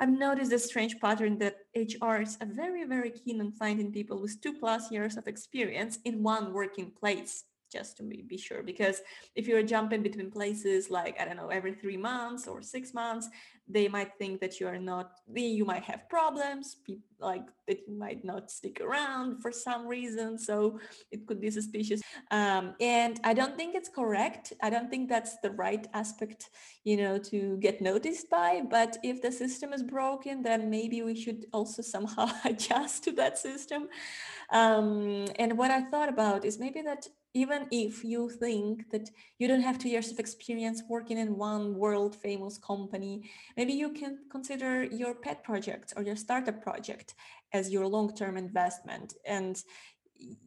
[0.00, 4.40] i've noticed a strange pattern that hrs are very very keen on finding people with
[4.40, 9.02] two plus years of experience in one working place just to be, sure because
[9.34, 13.28] if you're jumping between places like i don't know every three months or six months
[13.72, 16.76] they might think that you are not you might have problems
[17.20, 22.00] like that you might not stick around for some reason so it could be suspicious.
[22.30, 24.52] Um, and i don't think it's correct.
[24.62, 26.50] I don't think that's the right aspect
[26.84, 31.14] you know to get noticed by but if the system is broken then maybe we
[31.14, 33.88] should also somehow adjust to that system.
[34.50, 39.08] Um, and what i thought about is maybe that even if you think that
[39.38, 43.92] you don't have two years of experience working in one world famous company, maybe you
[43.92, 47.14] can consider your pet project or your startup project
[47.52, 49.14] as your long-term investment.
[49.24, 49.62] And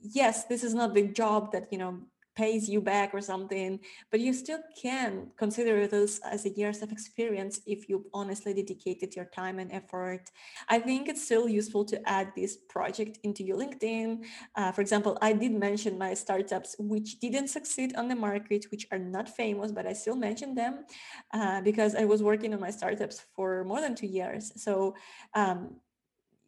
[0.02, 2.02] yes, this is not the job that, you know,
[2.36, 3.80] pays you back or something,
[4.12, 9.16] but you still can consider this as a years of experience if you honestly dedicated
[9.16, 10.32] your time and effort.
[10.70, 14.24] I think it's still useful to add this project into your LinkedIn.
[14.56, 18.88] Uh, for example, I did mention my startups which didn't succeed on the market, which
[18.92, 20.86] are not famous, but I still mentioned them
[21.34, 24.52] uh, because I was working on my startups for more than two years.
[24.62, 24.96] So
[25.34, 25.76] um,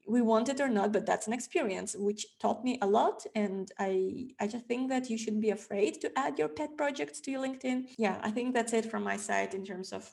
[0.08, 3.26] we want it or not but that's an experience which taught me a lot.
[3.36, 7.20] And i i just think that you shouldn't be afraid to add your pet projects
[7.22, 7.88] to your linkedin.
[7.98, 10.10] Yeah i think that's it from my side in terms of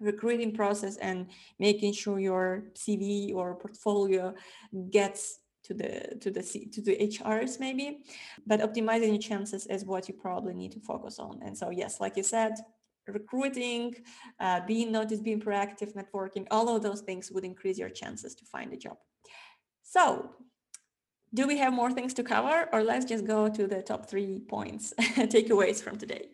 [0.00, 1.26] recruiting process and
[1.58, 4.34] making sure your cv or portfolio
[4.90, 6.42] gets to the to the
[6.72, 8.04] to the hrs maybe.
[8.46, 11.40] But optimizing your chances is what you probably need to focus on.
[11.42, 12.54] And so yes like you said
[13.08, 13.94] recruiting,
[14.40, 18.44] uh, being noticed, being proactive, networking, all of those things would increase your chances to
[18.44, 18.96] find a job.
[19.82, 20.30] So,
[21.34, 24.40] do we have more things to cover, or let's just go to the top three
[24.40, 26.28] points, takeaways from today?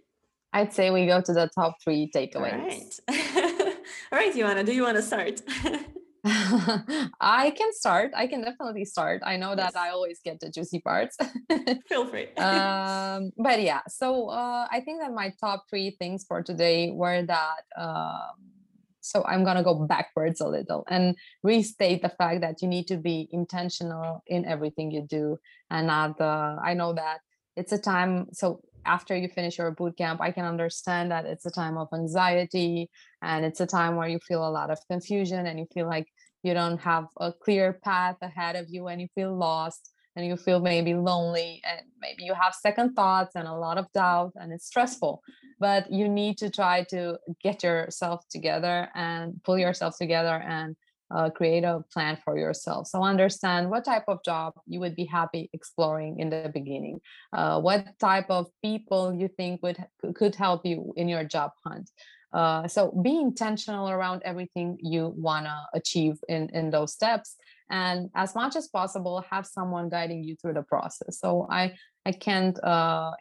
[0.52, 3.00] I'd say we go to the top three takeaways.
[3.08, 3.76] Right.
[4.12, 5.42] All right, Ioana, do you want to start?
[7.20, 8.12] I can start.
[8.16, 9.20] I can definitely start.
[9.24, 9.76] I know that yes.
[9.76, 11.18] I always get the juicy parts.
[11.88, 12.32] Feel free.
[12.36, 17.22] um, but yeah, so uh, I think that my top three things for today were
[17.22, 17.64] that.
[17.76, 18.52] Um,
[19.00, 22.96] so I'm gonna go backwards a little and restate the fact that you need to
[22.96, 25.36] be intentional in everything you do,
[25.70, 26.18] and not.
[26.18, 27.20] Uh, I know that
[27.54, 28.28] it's a time.
[28.32, 31.88] So after you finish your boot camp, I can understand that it's a time of
[31.92, 32.90] anxiety
[33.22, 36.06] and it's a time where you feel a lot of confusion and you feel like
[36.42, 40.36] you don't have a clear path ahead of you and you feel lost and you
[40.36, 44.52] feel maybe lonely and maybe you have second thoughts and a lot of doubt and
[44.52, 45.22] it's stressful.
[45.58, 50.76] But you need to try to get yourself together and pull yourself together and
[51.10, 52.86] uh, create a plan for yourself.
[52.86, 57.00] So understand what type of job you would be happy exploring in the beginning.
[57.32, 59.78] Uh, what type of people you think would
[60.14, 61.90] could help you in your job hunt.
[62.32, 67.36] Uh, so be intentional around everything you wanna achieve in in those steps,
[67.70, 71.20] and as much as possible, have someone guiding you through the process.
[71.20, 71.74] So I
[72.04, 72.58] I can't.
[72.62, 73.12] Uh,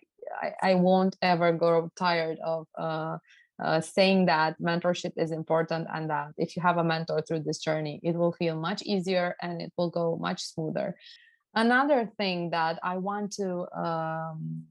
[0.42, 3.18] I, I won't ever grow tired of uh,
[3.62, 7.60] uh, saying that mentorship is important and that if you have a mentor through this
[7.60, 10.95] journey, it will feel much easier and it will go much smoother.
[11.54, 14.64] Another thing that I want to um,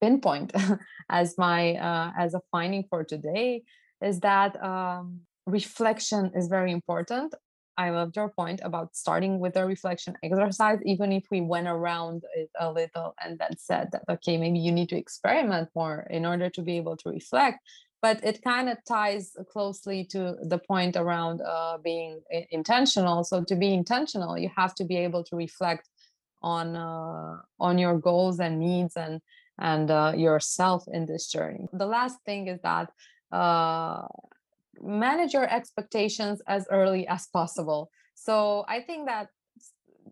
[0.00, 0.52] pinpoint
[1.10, 3.64] as my uh, as a finding for today
[4.00, 7.34] is that um, reflection is very important
[7.76, 12.24] I loved your point about starting with a reflection exercise, even if we went around
[12.34, 16.24] it a little and then said that, okay, maybe you need to experiment more in
[16.24, 17.58] order to be able to reflect.
[18.00, 22.20] But it kind of ties closely to the point around uh, being
[22.50, 23.24] intentional.
[23.24, 25.88] So to be intentional, you have to be able to reflect
[26.42, 29.20] on uh, on your goals and needs and
[29.58, 31.66] and uh, yourself in this journey.
[31.72, 32.90] The last thing is that
[33.32, 34.06] uh,
[34.82, 37.90] manage your expectations as early as possible.
[38.14, 39.28] So I think that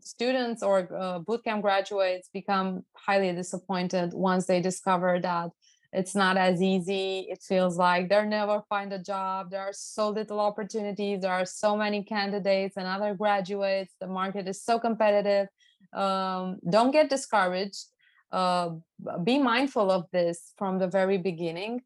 [0.01, 5.51] students or uh, bootcamp graduates become highly disappointed once they discover that
[5.93, 7.27] it's not as easy.
[7.29, 9.51] It feels like they'll never find a job.
[9.51, 11.21] There are so little opportunities.
[11.21, 13.95] There are so many candidates and other graduates.
[14.01, 15.49] The market is so competitive.
[15.93, 17.85] Um, don't get discouraged.
[18.31, 18.71] Uh,
[19.23, 21.83] be mindful of this from the very beginning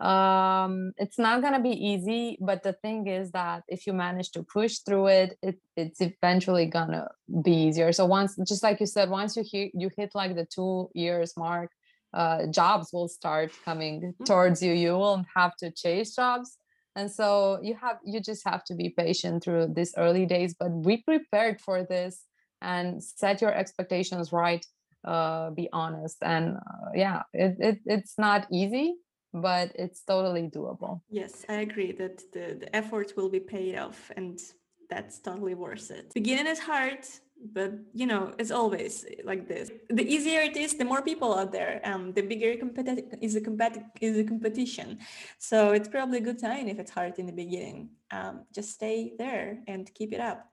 [0.00, 4.30] um it's not going to be easy but the thing is that if you manage
[4.30, 7.06] to push through it, it it's eventually gonna
[7.42, 7.92] be easier.
[7.92, 11.34] So once just like you said once you hit you hit like the two years
[11.36, 11.70] mark
[12.14, 14.24] uh jobs will start coming mm-hmm.
[14.24, 14.72] towards you.
[14.72, 16.56] You won't have to chase jobs.
[16.96, 20.54] And so you have you just have to be patient through these early days.
[20.58, 22.24] But be prepared for this
[22.62, 24.64] and set your expectations right
[25.04, 26.16] uh be honest.
[26.22, 28.94] And uh, yeah it, it it's not easy
[29.32, 31.00] but it's totally doable.
[31.08, 34.40] Yes, I agree that the, the effort will be paid off and
[34.88, 36.12] that's totally worth it.
[36.14, 37.06] Beginning is hard,
[37.52, 39.70] but you know, it's always like this.
[39.88, 43.40] The easier it is, the more people out there, um, the bigger competi- is a
[43.40, 44.98] competi- is a competition.
[45.38, 47.90] So it's probably a good sign if it's hard in the beginning.
[48.10, 50.46] Um, just stay there and keep it up.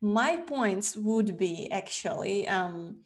[0.00, 2.98] My points would be actually um,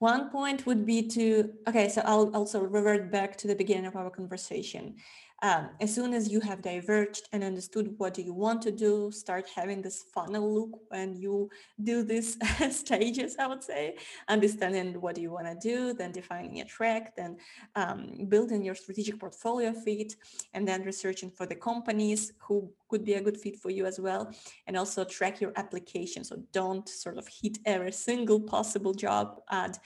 [0.00, 3.96] one point would be to, okay, so I'll also revert back to the beginning of
[3.96, 4.96] our conversation
[5.42, 9.10] um, as soon as you have diverged and understood what do you want to do
[9.10, 11.48] start having this funnel look when you
[11.82, 12.36] do these
[12.70, 13.96] stages i would say.
[14.28, 17.36] Understanding what you want to do then defining a track then
[17.74, 20.14] um, building your strategic portfolio fit
[20.54, 24.00] and then researching for the companies who could be a good fit for you as
[24.00, 24.30] well.
[24.66, 29.78] And also track your application so don't sort of hit every single possible job ad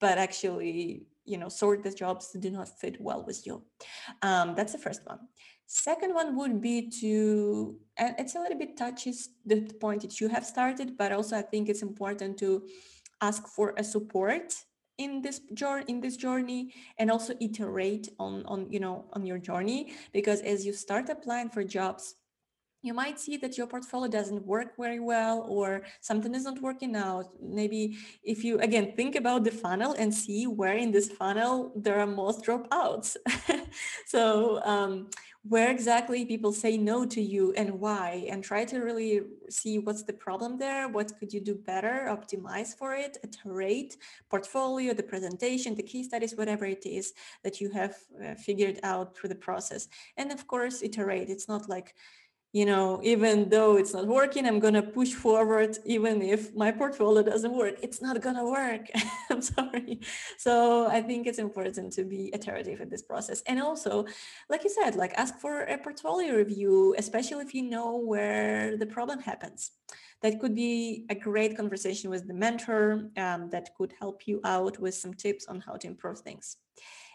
[0.00, 3.62] but actually you know sort the jobs that do not fit well with you.
[4.22, 5.20] Um, that's the first one.
[5.66, 10.28] Second one would be to and it's a little bit touches the point that you
[10.28, 12.66] have started but also i think it's important to
[13.20, 14.52] ask for a support
[14.98, 19.38] in this journey in this journey and also iterate on on you know on your
[19.38, 22.16] journey because as you start applying for jobs
[22.82, 27.26] you might see that your portfolio doesn't work very well or something isn't working out.
[27.40, 31.98] Maybe if you again think about the funnel and see where in this funnel there
[32.00, 33.16] are most dropouts.
[34.06, 35.10] So um,
[35.48, 40.02] where exactly people say no to you and why and try to really see what's
[40.02, 43.96] the problem there what could you do better optimize for it iterate
[44.28, 49.16] portfolio the presentation the case studies whatever it is that you have uh, figured out
[49.16, 49.88] through the process.
[50.16, 51.30] And of course iterate.
[51.30, 51.94] It's not like
[52.52, 56.70] you know even though it's not working i'm going to push forward even if my
[56.70, 57.76] portfolio doesn't work.
[57.82, 58.86] It's not going to work.
[59.30, 60.00] I'm sorry.
[60.38, 63.42] So i think it's important to be iterative in this process.
[63.46, 64.04] And also
[64.48, 68.86] like you said like ask for a portfolio review especially if you know where the
[68.86, 69.70] problem happens.
[70.22, 74.78] That could be a great conversation with the mentor um, that could help you out
[74.78, 76.56] with some tips on how to improve things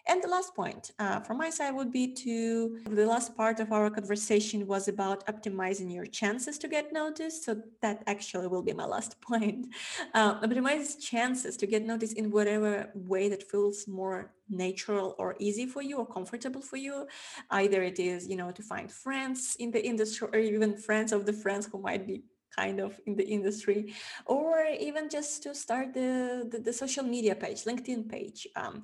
[0.08, 3.72] and the last point uh, from my side would be to the last part of
[3.72, 7.44] our conversation was about optimizing your chances to get noticed.
[7.44, 9.68] So that actually will be my last point.
[10.14, 15.66] Uh, optimize chances to get noticed in whatever way that feels more natural or easy
[15.66, 17.08] for you or comfortable for you.
[17.50, 21.26] Either it is, you know, to find friends in the industry or even friends of
[21.26, 22.22] the friends who might be
[22.56, 23.94] kind of in the industry
[24.26, 28.82] or even just to start the, the, the social media page linkedin page um,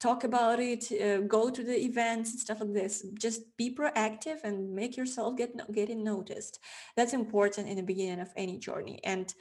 [0.00, 3.04] talk about it uh, go to the events and stuff like this.
[3.14, 6.60] Just be proactive and make yourself get getting noticed.
[6.96, 9.00] That's important in the beginning of any journey.
[9.04, 9.32] And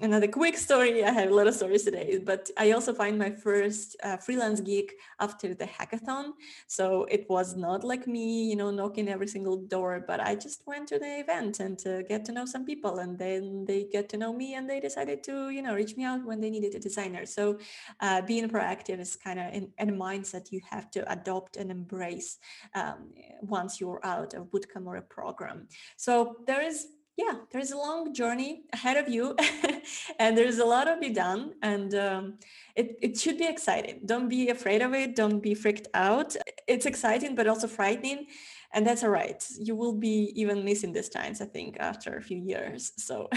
[0.00, 1.04] another quick story.
[1.04, 4.60] I have a lot of stories today, but I also find my first uh, freelance
[4.60, 6.32] gig after the hackathon.
[6.66, 10.66] So it was not like me, you know, knocking every single door, but I just
[10.66, 14.08] went to the event and to get to know some people and then they get
[14.10, 16.74] to know me and they decided to, you know, reach me out when they needed
[16.74, 17.24] a designer.
[17.24, 17.58] So
[18.00, 19.46] uh, being proactive is kind of
[19.78, 22.38] a mindset you have to adopt and embrace
[22.74, 25.68] um, once you're out of bootcamp or a program.
[25.96, 29.34] So there is yeah, there's a long journey ahead of you,
[30.18, 32.38] and there's a lot to be done, and um,
[32.74, 34.00] it it should be exciting.
[34.04, 35.16] Don't be afraid of it.
[35.16, 36.36] Don't be freaked out.
[36.68, 38.26] It's exciting, but also frightening,
[38.74, 39.42] and that's all right.
[39.58, 42.92] You will be even missing these times, I think, after a few years.
[42.98, 43.28] So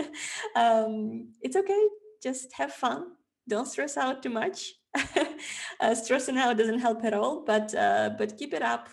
[0.56, 1.88] um, it's okay.
[2.22, 3.12] Just have fun.
[3.48, 4.74] Don't stress out too much.
[5.80, 8.88] uh, stressing out doesn't help at all, but uh, but keep it up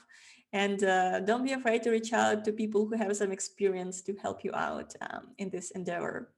[0.53, 4.13] and uh, don't be afraid to reach out to people who have some experience to
[4.15, 6.29] help you out um, in this endeavor.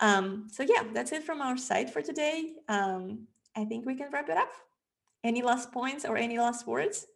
[0.00, 2.52] Um, so yeah, that's it from our side for today.
[2.68, 3.26] Um,
[3.56, 4.50] I think we can wrap it up.
[5.24, 7.06] Any last points or any last words?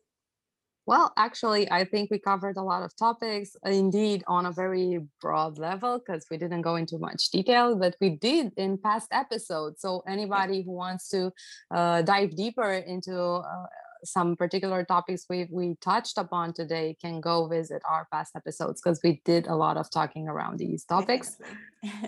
[0.87, 5.59] Well, actually, I think we covered a lot of topics, indeed, on a very broad
[5.59, 9.83] level, because we didn't go into much detail, but we did in past episodes.
[9.83, 11.31] So, anybody who wants to
[11.71, 13.67] uh, dive deeper into uh,
[14.05, 19.01] some particular topics we we touched upon today can go visit our past episodes because
[19.03, 21.39] we did a lot of talking around these topics.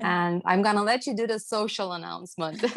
[0.02, 2.60] And i'm gonna let you do the social announcement.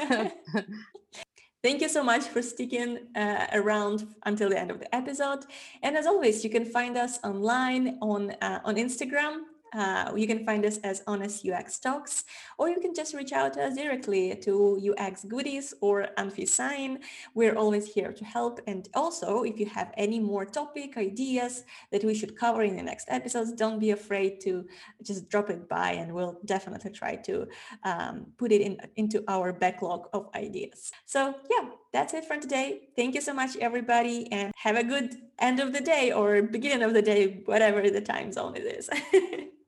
[1.66, 5.46] Thank you so much for sticking uh, around until the end of the episode.
[5.82, 9.34] And as always, you can find us online on uh, on Instagram
[9.76, 12.24] uh, you can find us as Honest UX Talks,
[12.58, 17.00] or you can just reach out to us directly to UX Goodies or Amphi Sign.
[17.34, 18.62] We're always here to help.
[18.68, 22.84] And also, if you have any more topic ideas that we should cover in the
[22.84, 24.66] next episodes, don't be afraid to
[25.04, 27.48] just drop it by, and we'll definitely try to
[27.84, 30.92] um, put it in into our backlog of ideas.
[31.06, 32.90] So yeah, that's it for today.
[32.96, 36.84] Thank you so much, everybody, and have a good end of the day or beginning
[36.84, 38.90] of the day, whatever the time zone it is.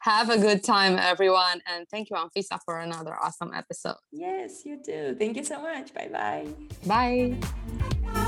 [0.00, 1.62] Have a good time, everyone.
[1.66, 3.96] And thank you, Anfisa, for another awesome episode.
[4.10, 5.14] Yes, you too.
[5.18, 5.94] Thank you so much.
[5.94, 6.48] Bye-bye.
[6.86, 8.18] Bye.